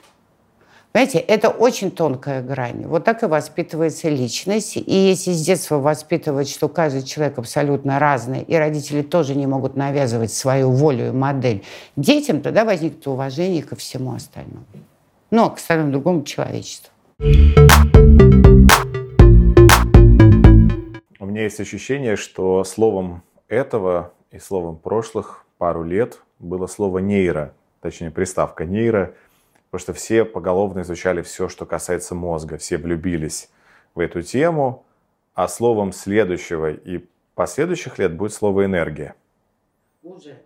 [0.95, 2.85] Понимаете, это очень тонкая грань.
[2.85, 4.77] Вот так и воспитывается личность.
[4.77, 9.75] И если с детства воспитывать, что каждый человек абсолютно разный, и родители тоже не могут
[9.75, 11.65] навязывать свою волю и модель
[11.97, 14.63] детям, тогда возникнет уважение ко всему остальному.
[15.31, 16.93] Ну, к остальному другому человечеству.
[17.19, 17.23] У
[21.25, 28.11] меня есть ощущение, что словом этого и словом прошлых пару лет было слово нейро, точнее
[28.11, 29.13] приставка нейро–
[29.75, 33.49] потому что все поголовно изучали все, что касается мозга, все влюбились
[33.93, 34.85] в эту тему,
[35.33, 39.15] а словом следующего и последующих лет будет слово энергия.
[40.01, 40.37] Уже.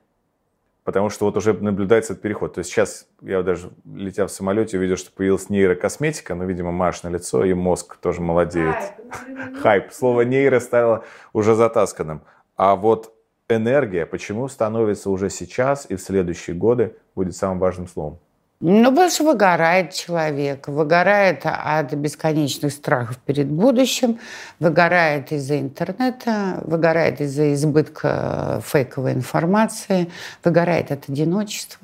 [0.84, 2.56] Потому что вот уже наблюдается этот переход.
[2.56, 7.04] То есть сейчас я даже, летя в самолете, увидел, что появилась нейрокосметика, но, видимо, марш
[7.04, 8.78] на лицо, и мозг тоже молодеет.
[9.12, 9.58] Хайп.
[9.62, 9.92] Хайп.
[9.92, 12.24] Слово нейро стало уже затасканным.
[12.56, 13.14] А вот
[13.48, 18.18] энергия почему становится уже сейчас и в следующие годы будет самым важным словом?
[18.62, 24.20] Ну, больше выгорает человек, выгорает от бесконечных страхов перед будущим,
[24.60, 30.12] выгорает из-за интернета, выгорает из-за избытка фейковой информации,
[30.44, 31.80] выгорает от одиночества.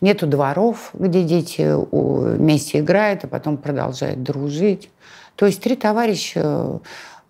[0.00, 4.88] Нету дворов, где дети вместе играют, а потом продолжают дружить.
[5.34, 6.78] То есть три товарища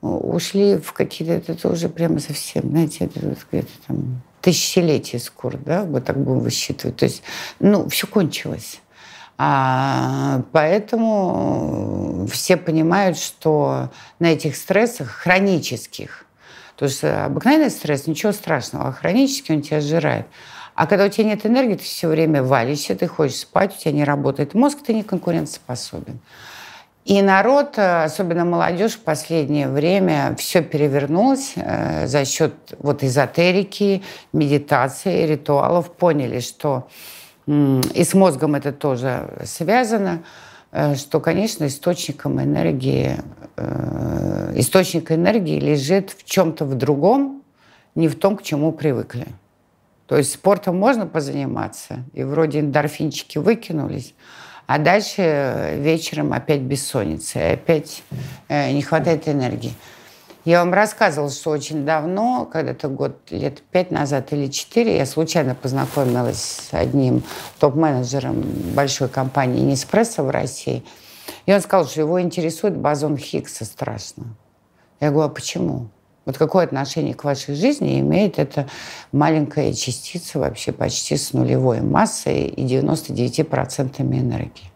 [0.02, 6.02] ушли в какие-то, это уже прямо совсем, знаете, это, это там тысячелетие скоро, да, мы
[6.02, 6.96] так будем высчитывать.
[6.96, 7.22] То есть,
[7.60, 8.80] ну, все кончилось.
[9.38, 16.26] А, поэтому все понимают, что на этих стрессах хронических,
[16.76, 20.26] то есть обыкновенный стресс, ничего страшного, а хронический он тебя сжирает.
[20.74, 23.92] А когда у тебя нет энергии, ты все время валишься, ты хочешь спать, у тебя
[23.92, 26.20] не работает мозг, ты не конкурентоспособен.
[27.04, 34.02] И народ, э, особенно молодежь, в последнее время все перевернулось э, за счет вот эзотерики,
[34.32, 35.92] медитации, ритуалов.
[35.92, 36.88] Поняли, что
[37.46, 40.22] и с мозгом это тоже связано,
[40.72, 43.18] э, что, конечно, источником энергии,
[44.56, 47.42] источник энергии лежит в чем-то в другом,
[47.94, 49.26] не в том, к чему привыкли.
[50.06, 54.14] То есть спортом можно позаниматься, и вроде эндорфинчики выкинулись,
[54.66, 58.02] а дальше вечером опять бессонница, и опять
[58.48, 59.74] э, не хватает энергии.
[60.44, 65.54] Я вам рассказывала, что очень давно, когда-то год, лет пять назад или четыре, я случайно
[65.54, 67.22] познакомилась с одним
[67.58, 68.42] топ-менеджером
[68.74, 70.84] большой компании Неспрессо в России.
[71.46, 74.36] И он сказал, что его интересует бозон Хиггса страшно.
[75.00, 75.88] Я говорю, а почему?
[76.24, 78.66] Вот какое отношение к вашей жизни имеет эта
[79.12, 84.70] маленькая частица вообще почти с нулевой массой и 99% энергии?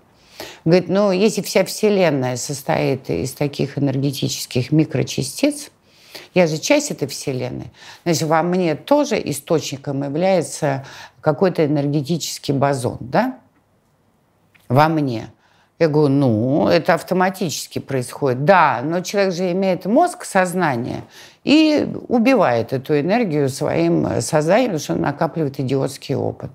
[0.64, 5.70] Говорит, ну, если вся Вселенная состоит из таких энергетических микрочастиц,
[6.34, 7.72] я же часть этой Вселенной,
[8.04, 10.84] значит, во мне тоже источником является
[11.20, 13.38] какой-то энергетический бозон, да?
[14.68, 15.32] Во мне.
[15.78, 18.44] Я говорю, ну, это автоматически происходит.
[18.44, 21.04] Да, но человек же имеет мозг, сознание,
[21.48, 26.50] и убивает эту энергию своим сознанием, потому что он накапливает идиотский опыт.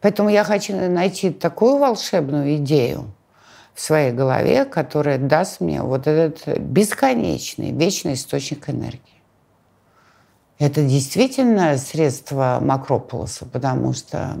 [0.00, 3.06] Поэтому я хочу найти такую волшебную идею
[3.74, 9.00] в своей голове, которая даст мне вот этот бесконечный, вечный источник энергии.
[10.60, 14.38] Это действительно средство Макрополоса, потому что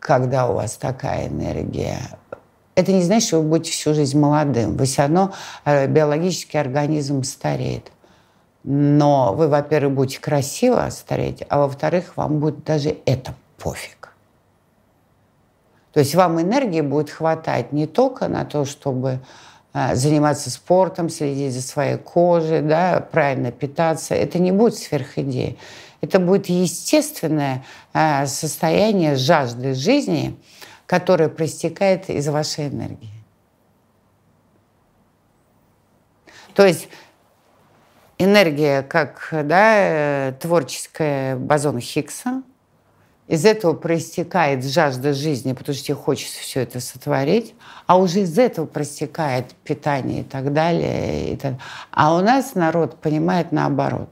[0.00, 1.98] когда у вас такая энергия
[2.74, 4.76] это не значит, что вы будете всю жизнь молодым.
[4.76, 7.90] Вы все равно, э, биологический организм стареет.
[8.70, 14.10] Но вы, во-первых, будете красиво стареть, а во-вторых, вам будет даже это пофиг.
[15.92, 19.20] То есть вам энергии будет хватать не только на то, чтобы
[19.72, 24.14] э, заниматься спортом, следить за своей кожей, да, правильно питаться.
[24.14, 25.56] Это не будет сверхидея.
[26.02, 27.64] Это будет естественное
[27.94, 30.36] э, состояние жажды жизни–
[30.88, 33.12] которая проистекает из вашей энергии.
[36.54, 36.88] То есть
[38.18, 42.42] энергия как да, творческая бозон Хиггса,
[43.28, 47.54] из этого проистекает жажда жизни, потому что тебе хочется все это сотворить,
[47.86, 51.34] а уже из этого проистекает питание и так далее.
[51.34, 51.54] И так.
[51.92, 54.08] А у нас народ понимает наоборот.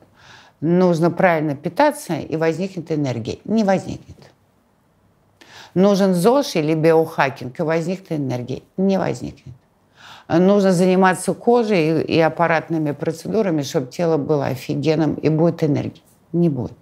[0.61, 3.39] Нужно правильно питаться, и возникнет энергия.
[3.45, 4.19] Не возникнет.
[5.75, 8.63] Нужен ЗОЖ или биохакинг, и возникнет энергия.
[8.77, 9.55] Не возникнет.
[10.29, 16.03] Нужно заниматься кожей и аппаратными процедурами, чтобы тело было офигенным, и будет энергия.
[16.33, 16.77] Не будет.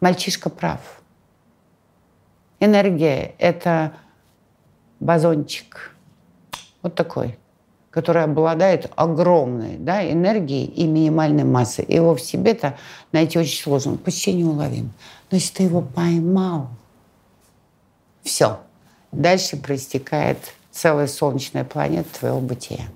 [0.00, 0.80] Мальчишка прав.
[2.60, 3.92] Энергия– это
[5.00, 5.92] бозончик.
[6.82, 7.38] Вот такой
[7.96, 11.86] который обладает огромной да, энергией и минимальной массой.
[11.88, 12.76] Его в себе-то
[13.10, 14.92] найти очень сложно, он почти неуловим.
[15.30, 16.68] Но если ты его поймал,
[18.22, 18.60] все.
[19.12, 20.36] Дальше проистекает
[20.76, 22.86] целая солнечная планета твоего бытия.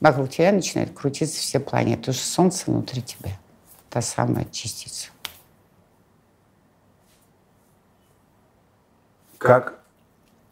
[0.00, 3.38] Вокруг тебя начинают крутиться все планеты, потому что Солнце внутри тебя.
[3.88, 5.10] Та самая частица.
[9.38, 9.80] Как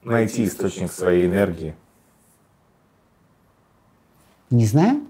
[0.03, 1.75] найти источник своей энергии?
[4.51, 5.05] Не знаю.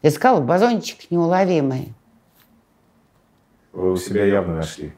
[0.00, 1.92] Я сказала, бозончик неуловимый.
[3.72, 4.94] Вы у себя явно нашли.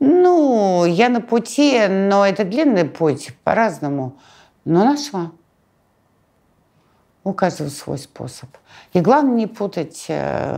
[0.00, 4.16] Ну, я на пути, но это длинный путь, по-разному.
[4.64, 5.32] Но нашла.
[7.24, 8.48] У каждого свой способ.
[8.92, 10.56] И главное не путать э,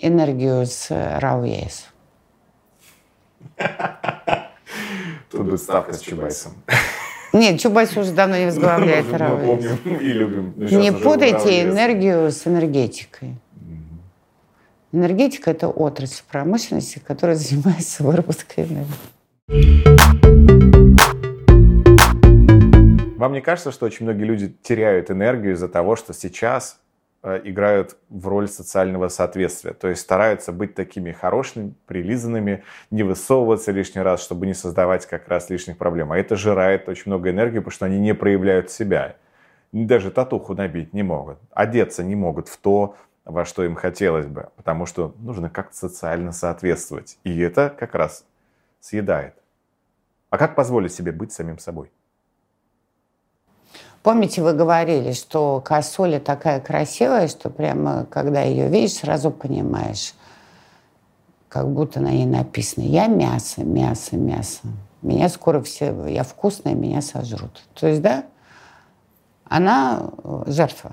[0.00, 1.86] энергию с РАУ-ЕС.
[5.30, 6.52] Тут будет ставка с Чубайсом.
[7.32, 9.06] Нет, Чубайс уже давно не возглавляет.
[9.10, 13.36] Но Не путайте энергию с энергетикой.
[14.94, 18.94] Энергетика– это отрасль промышленности, которая занимается выработкой энергии.
[23.18, 26.78] Вам не кажется, что очень многие люди теряют энергию из-за того, что сейчас
[27.24, 29.72] э, играют в роль социального соответствия?
[29.72, 35.26] То есть стараются быть такими хорошими, прилизанными, не высовываться лишний раз, чтобы не создавать как
[35.26, 36.12] раз лишних проблем.
[36.12, 39.16] А это жирает очень много энергии, потому что они не проявляют себя.
[39.72, 41.38] Даже татуху набить не могут.
[41.50, 42.94] Одеться не могут в то,
[43.24, 47.18] во что им хотелось бы, потому что нужно как-то социально соответствовать.
[47.24, 48.24] И это как раз
[48.80, 49.34] съедает.
[50.30, 51.90] А как позволить себе быть самим собой?
[54.02, 60.12] Помните, вы говорили, что косуля такая красивая, что прямо, когда ее видишь, сразу понимаешь,
[61.48, 64.60] как будто на ней написано «Я мясо, мясо, мясо».
[65.00, 67.62] Меня скоро все, я вкусная, меня сожрут.
[67.74, 68.24] То есть, да,
[69.44, 70.92] она э, жертва.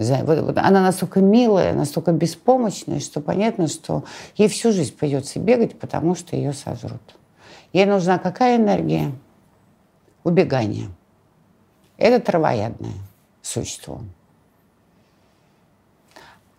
[0.00, 4.04] Она настолько милая, настолько беспомощная, что понятно, что
[4.36, 7.02] ей всю жизнь придется бегать, потому что ее сожрут.
[7.72, 9.12] Ей нужна какая энергия?
[10.24, 10.88] Убегание.
[11.96, 12.94] Это травоядное
[13.42, 14.00] существо.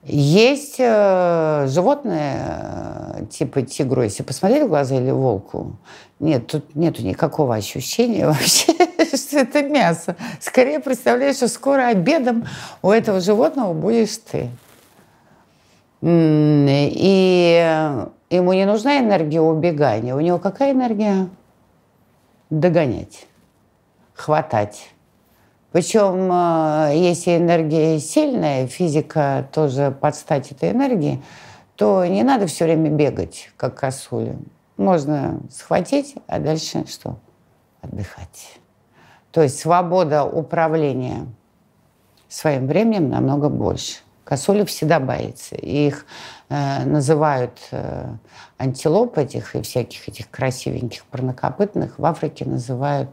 [0.03, 5.77] Есть э, животные э, типа тигру, если посмотреть в глаза или волку,
[6.19, 8.73] нет, тут нету никакого ощущения вообще,
[9.15, 10.15] что это мясо.
[10.39, 12.45] Скорее представляешь, что скоро обедом
[12.81, 14.49] у этого животного будешь ты.
[16.01, 17.97] И
[18.29, 20.15] ему не нужна энергия убегания.
[20.15, 21.29] У него какая энергия?
[22.49, 23.27] Догонять,
[24.13, 24.89] хватать.
[25.71, 31.23] Причем, э, если энергия сильная, физика тоже под стать этой энергии,
[31.77, 34.35] то не надо все время бегать, как косуля.
[34.75, 37.19] Можно схватить, а дальше что?
[37.81, 38.59] Отдыхать.
[39.31, 41.25] То есть свобода управления
[42.27, 43.99] своим временем намного больше.
[44.23, 45.55] Косуля всегда боится.
[45.55, 46.05] Их
[46.49, 48.07] э, называют э,
[48.57, 53.09] антилоп этих и всяких этих красивеньких парнокопытных в Африке называют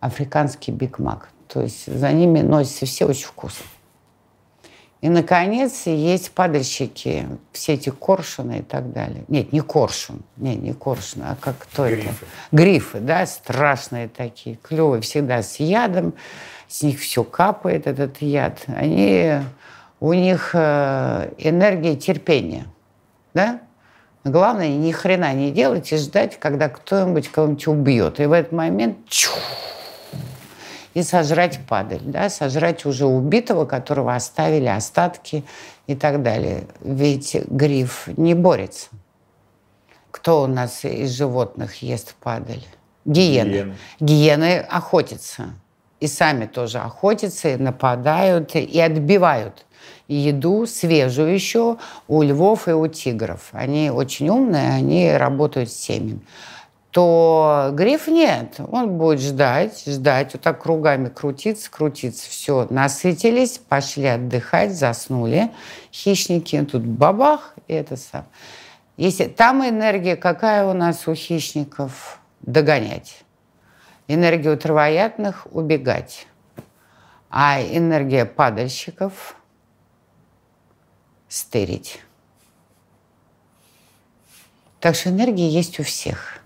[0.00, 1.30] африканский бигмак.
[1.46, 3.64] То есть за ними носятся все очень вкусно.
[5.00, 9.24] И, наконец, есть падальщики, все эти коршуны и так далее.
[9.28, 12.02] Нет, не коршун, нет, не коршун, а как кто это?
[12.02, 12.26] Грифы.
[12.50, 16.14] Грифы, да, страшные такие, клевые, всегда с ядом,
[16.66, 18.64] с них все капает, этот яд.
[18.66, 19.34] Они,
[20.00, 22.66] у них э, энергия терпения,
[23.34, 23.60] да?
[24.24, 28.20] Главное, ни хрена не делать и ждать, когда кто-нибудь кого-нибудь убьет.
[28.20, 29.38] И в этот момент чух,
[30.94, 35.44] и сожрать падаль, да, сожрать уже убитого, которого оставили остатки
[35.86, 36.66] и так далее.
[36.80, 38.88] Ведь гриф не борется.
[40.10, 42.64] Кто у нас из животных ест падаль?
[43.04, 43.48] Гиены.
[43.50, 43.76] Гиены.
[44.00, 45.54] Гиены охотятся.
[46.00, 49.64] И сами тоже охотятся, и нападают, и отбивают
[50.08, 51.76] еду свежую еще
[52.08, 53.48] у львов и у тигров.
[53.52, 56.20] Они очень умные, они работают с семьями
[56.98, 58.58] то гриф нет.
[58.72, 62.28] Он будет ждать, ждать, вот так кругами крутиться, крутиться.
[62.28, 65.52] Все, насытились, пошли отдыхать, заснули.
[65.92, 68.26] Хищники тут бабах, и это сам.
[68.96, 72.18] Если там энергия какая у нас у хищников?
[72.40, 73.22] Догонять.
[74.08, 76.26] Энергия у травоядных– убегать.
[77.30, 79.36] А энергия падальщиков–
[81.28, 82.00] стырить.
[84.80, 86.38] Так что энергия есть у всех.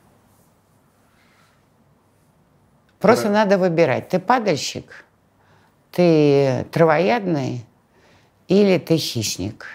[3.03, 3.31] Просто Да.
[3.31, 4.09] надо выбирать.
[4.09, 5.05] Ты падальщик,
[5.91, 7.65] ты травоядный
[8.49, 9.67] или ты хищник.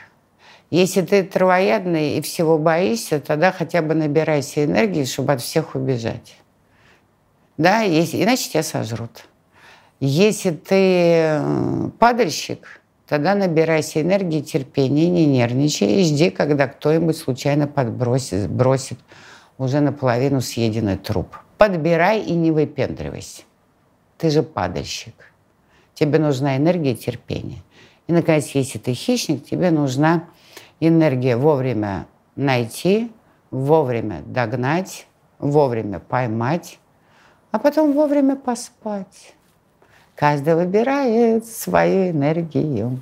[0.70, 6.38] Если ты травоядный и всего боишься, тогда хотя бы набирайся энергии, чтобы от всех убежать.
[7.58, 9.26] Да, если, иначе тебя сожрут.
[10.00, 17.68] Если ты э, падальщик, тогда набирайся энергии, терпения, не нервничай и жди, когда кто-нибудь случайно
[17.68, 19.00] подбросит, бросит
[19.58, 21.36] уже наполовину съеденный труп.
[21.58, 23.44] Подбирай и не выпендривайся.
[24.18, 25.14] Ты же падальщик.
[25.94, 27.64] Тебе нужна энергия и терпение.
[28.08, 30.26] И, наконец, если ты хищник, тебе нужна
[30.80, 33.12] энергия вовремя найти,
[33.52, 35.08] вовремя догнать,
[35.40, 36.80] вовремя поймать,
[37.52, 39.34] а потом вовремя поспать.
[40.16, 43.02] Каждый выбирает свою энергию.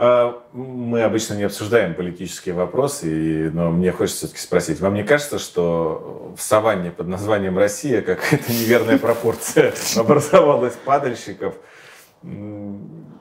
[0.00, 5.40] А, Мы обычно не обсуждаем политические вопросы, но мне хочется все-таки спросить, вам не кажется,
[5.40, 11.54] что в саванне под названием Россия какая-то неверная пропорция образовалась падальщиков,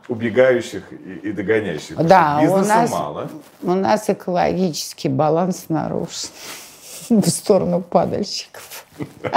[0.08, 1.98] убегающих и, догоняющих?
[1.98, 3.28] Да, у нас- мало.
[3.64, 6.30] У нас экологический баланс нарушен
[7.10, 8.86] в сторону падальщиков.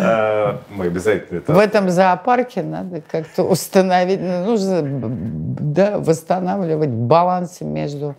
[0.00, 1.52] А, Мы обязательно это...
[1.52, 8.14] В этом зоопарке надо как-то установить, ну, нужно да, восстанавливать баланс между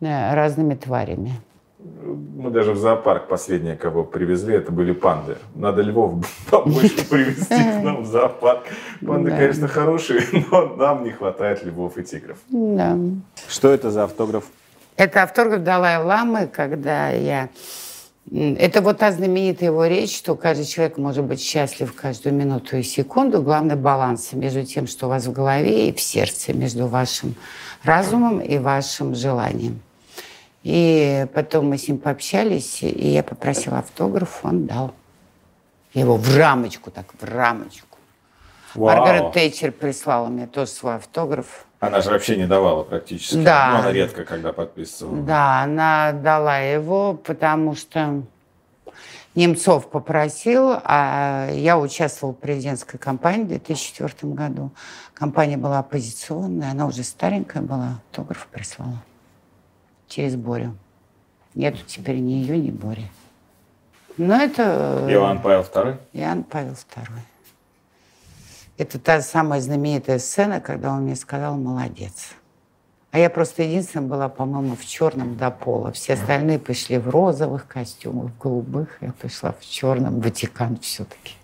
[0.00, 1.32] э, разными тварями.
[2.04, 5.36] Мы даже в зоопарк последнее, кого привезли, это были панды.
[5.54, 8.64] Надо львов побольше привезти к нам в зоопарк.
[9.04, 9.36] Панды, Да.
[9.36, 12.38] конечно, хорошие, но нам не хватает львов и тигров.
[12.48, 12.96] Да.
[13.48, 14.44] Что это за автограф?
[14.96, 17.48] Это автограф Далай-Ламы, когда я...
[18.30, 22.82] Это вот та знаменитая его речь, что каждый человек может быть счастлив каждую минуту и
[22.82, 23.42] секунду.
[23.42, 27.34] Главное баланс между тем, что у вас в голове и в сердце, между вашим
[27.82, 29.80] разумом и вашим желанием.
[30.62, 34.94] И потом мы с ним пообщались, и я попросила автограф, он дал.
[35.92, 37.91] Я его в рамочку, так, в рамочку.
[38.74, 41.66] Маргарет Тейчер прислала мне тоже свой автограф.
[41.80, 43.42] Она же вообще не давала практически.
[43.42, 43.72] Да.
[43.72, 45.16] Ну, она редко когда подписывала.
[45.22, 48.22] Да, она дала его, потому что
[49.34, 54.70] Немцов попросил, а я участвовала в президентской кампании в 2004 году.
[55.14, 59.02] Компания была оппозиционная, она уже старенькая была, автограф прислала
[60.06, 60.76] через Борю.
[61.54, 63.06] Нету теперь ни ее, ни Бори.
[64.18, 65.06] Но это...
[65.08, 65.98] Иоанн Павел II.
[66.12, 67.06] Иоанн Павел II.
[68.78, 72.30] Это та самая знаменитая сцена, когда он мне сказал «молодец».
[73.10, 75.92] А я просто единственная была, по-моему, в черном до пола.
[75.92, 78.96] Все остальные пришли в розовых костюмах, в голубых.
[79.02, 81.34] Я пришла в черном, Ватикан все-таки.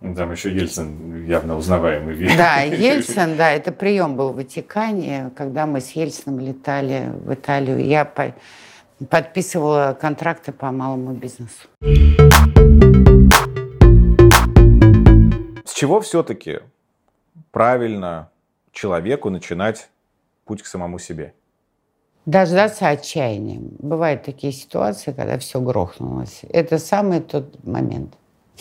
[0.00, 2.36] Там еще Ельцин явно узнаваемый вид.
[2.36, 7.84] Да, Ельцин, да, это прием был в Ватикане, когда мы с Ельцином летали в Италию.
[7.84, 8.34] Я по-
[9.10, 11.68] подписывала контракты по малому бизнесу.
[15.82, 16.60] Чего все-таки
[17.50, 18.30] правильно
[18.70, 19.88] человеку начинать
[20.44, 21.34] путь к самому себе?
[22.24, 23.58] Дождаться отчаяния.
[23.80, 26.42] Бывают такие ситуации, когда все грохнулось.
[26.50, 28.14] Это самый тот момент.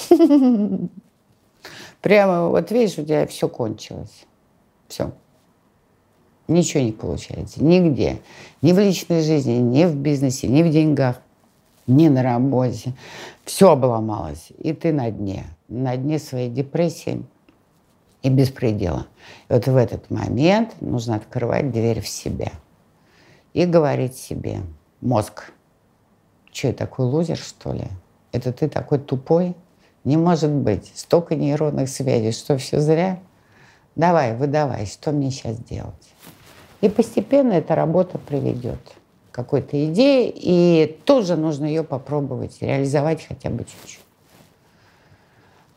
[2.01, 4.25] Прямо вот видишь, у тебя все кончилось.
[4.87, 5.11] Все.
[6.47, 7.63] Ничего не получается.
[7.63, 8.19] Нигде.
[8.63, 11.21] Ни в личной жизни, ни в бизнесе, ни в деньгах,
[11.85, 12.93] ни на работе.
[13.45, 14.47] Все обломалось.
[14.57, 15.45] И ты на дне.
[15.71, 17.23] На дне своей депрессии
[18.23, 19.07] и беспредела.
[19.47, 22.51] И вот в этот момент нужно открывать дверь в себя
[23.53, 24.63] и говорить себе,
[24.99, 25.53] мозг,
[26.51, 27.87] что я такой лузер, что ли?
[28.33, 29.55] Это ты такой тупой?
[30.03, 30.91] Не может быть.
[30.93, 33.19] Столько нейронных связей, что все зря?
[33.95, 36.13] Давай, выдавай, что мне сейчас делать?
[36.81, 38.79] И постепенно эта работа приведет
[39.31, 44.01] к какой-то идее, и тоже нужно ее попробовать реализовать хотя бы чуть-чуть.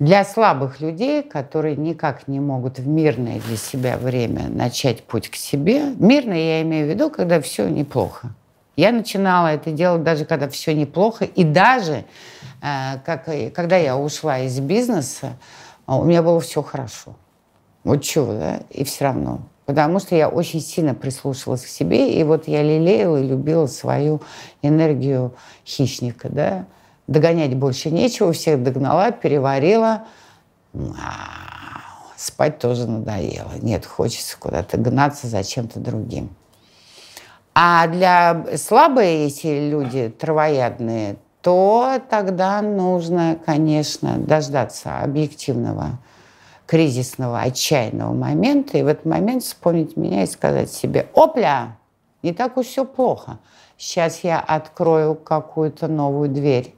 [0.05, 5.35] Для слабых людей, которые никак не могут в мирное для себя время начать путь к
[5.35, 8.29] себе, мирно я имею в виду, когда все неплохо.
[8.77, 12.05] Я начинала это делать даже когда все неплохо, и даже
[12.61, 15.39] э, как, когда я ушла из бизнеса,
[15.87, 17.15] а, у меня было все хорошо.
[17.83, 18.61] Вот чего, да?
[18.69, 19.41] И все равно.
[19.65, 24.21] Потому что я очень сильно прислушивалась к себе, и вот я лелеяла и любила свою
[24.61, 25.33] энергию
[25.65, 26.67] хищника, да.
[27.07, 30.05] Догонять больше нечего, всех догнала, переварила.
[30.75, 31.45] А,
[32.17, 33.53] Спать тоже надоело.
[33.61, 36.31] Нет, хочется куда-то гнаться за чем-то другим.
[37.55, 45.99] А для слабые эти люди, травоядные, то тогда нужно, конечно, дождаться объективного
[46.67, 51.77] кризисного, отчаянного момента, и в этот момент вспомнить меня и сказать себе, опля,
[52.23, 53.39] не так уж все плохо.
[53.77, 56.75] Сейчас я открою какую-то новую дверь,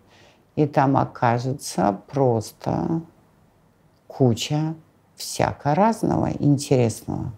[0.56, 3.02] и там окажется просто
[4.06, 4.74] куча
[5.14, 7.32] всяко разного интересного.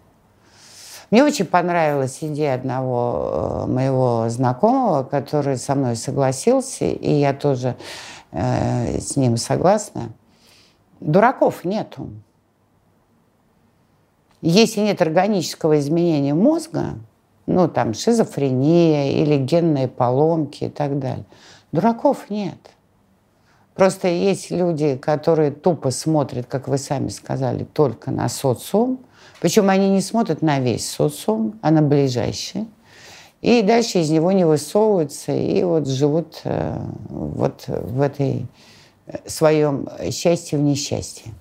[1.11, 7.75] Мне очень понравилась идея одного э, моего знакомого, который со мной согласился, и я тоже
[8.31, 10.11] э, с ним согласна.
[10.99, 12.09] Дураков нету.
[14.41, 16.99] Если нет органического изменения мозга,
[17.47, 21.25] ну там шизофрения или генные поломки и так далее,
[21.71, 22.57] дураков нет.
[23.79, 28.99] Просто есть люди, которые тупо смотрят, как вы сами сказали, только на социум,
[29.39, 32.67] причем они не смотрят на весь социум, а на ближайший.
[33.39, 36.77] И дальше из него не высовываются и вот живут э,
[37.07, 38.47] вот в этой
[39.07, 41.31] э, своем счастье в несчастье.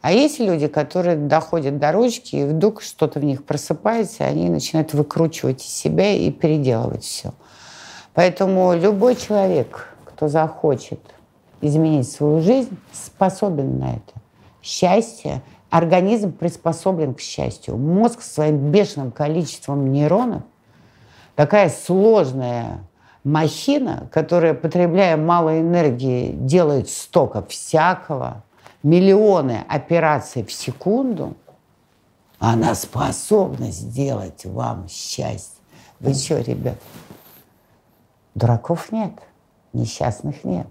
[0.00, 4.48] А есть люди, которые доходят до ручки, и вдруг что-то в них просыпается, и они
[4.48, 7.34] начинают выкручивать из себя и переделывать все.
[8.14, 10.98] Поэтому любой человек, кто захочет
[11.60, 14.12] изменить свою жизнь, способен на это.
[14.62, 17.76] Счастье– Организм приспособлен к счастью.
[17.76, 20.42] Мозг своим бешеным количеством нейронов,
[21.34, 22.78] такая сложная
[23.24, 28.44] махина, которая, потребляя мало энергии, делает столько всякого,
[28.82, 31.36] миллионы операций в секунду,
[32.38, 35.60] она способна сделать вам счастье.
[35.98, 36.78] Вы что, ребят?
[38.34, 39.12] Дураков нет,
[39.72, 40.68] несчастных нет.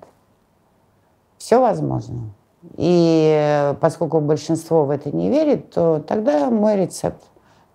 [1.46, 2.34] Все возможно.
[2.76, 7.22] И поскольку большинство в это не верит, то тогда мой рецепт,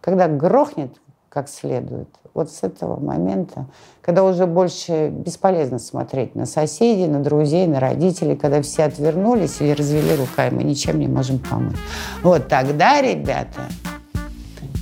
[0.01, 0.97] когда грохнет
[1.29, 3.67] как следует, вот с этого момента,
[4.03, 9.71] когда уже больше бесполезно смотреть на соседей, на друзей, на родителей, когда все отвернулись или
[9.71, 11.77] развели руками, ничем не можем помочь.
[12.25, 13.69] Вот тогда, ребята,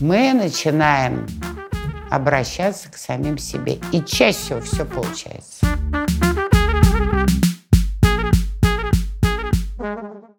[0.01, 1.27] мы начинаем
[2.11, 3.81] обращаться к самим себе.
[3.93, 5.58] И чаще всего все получается.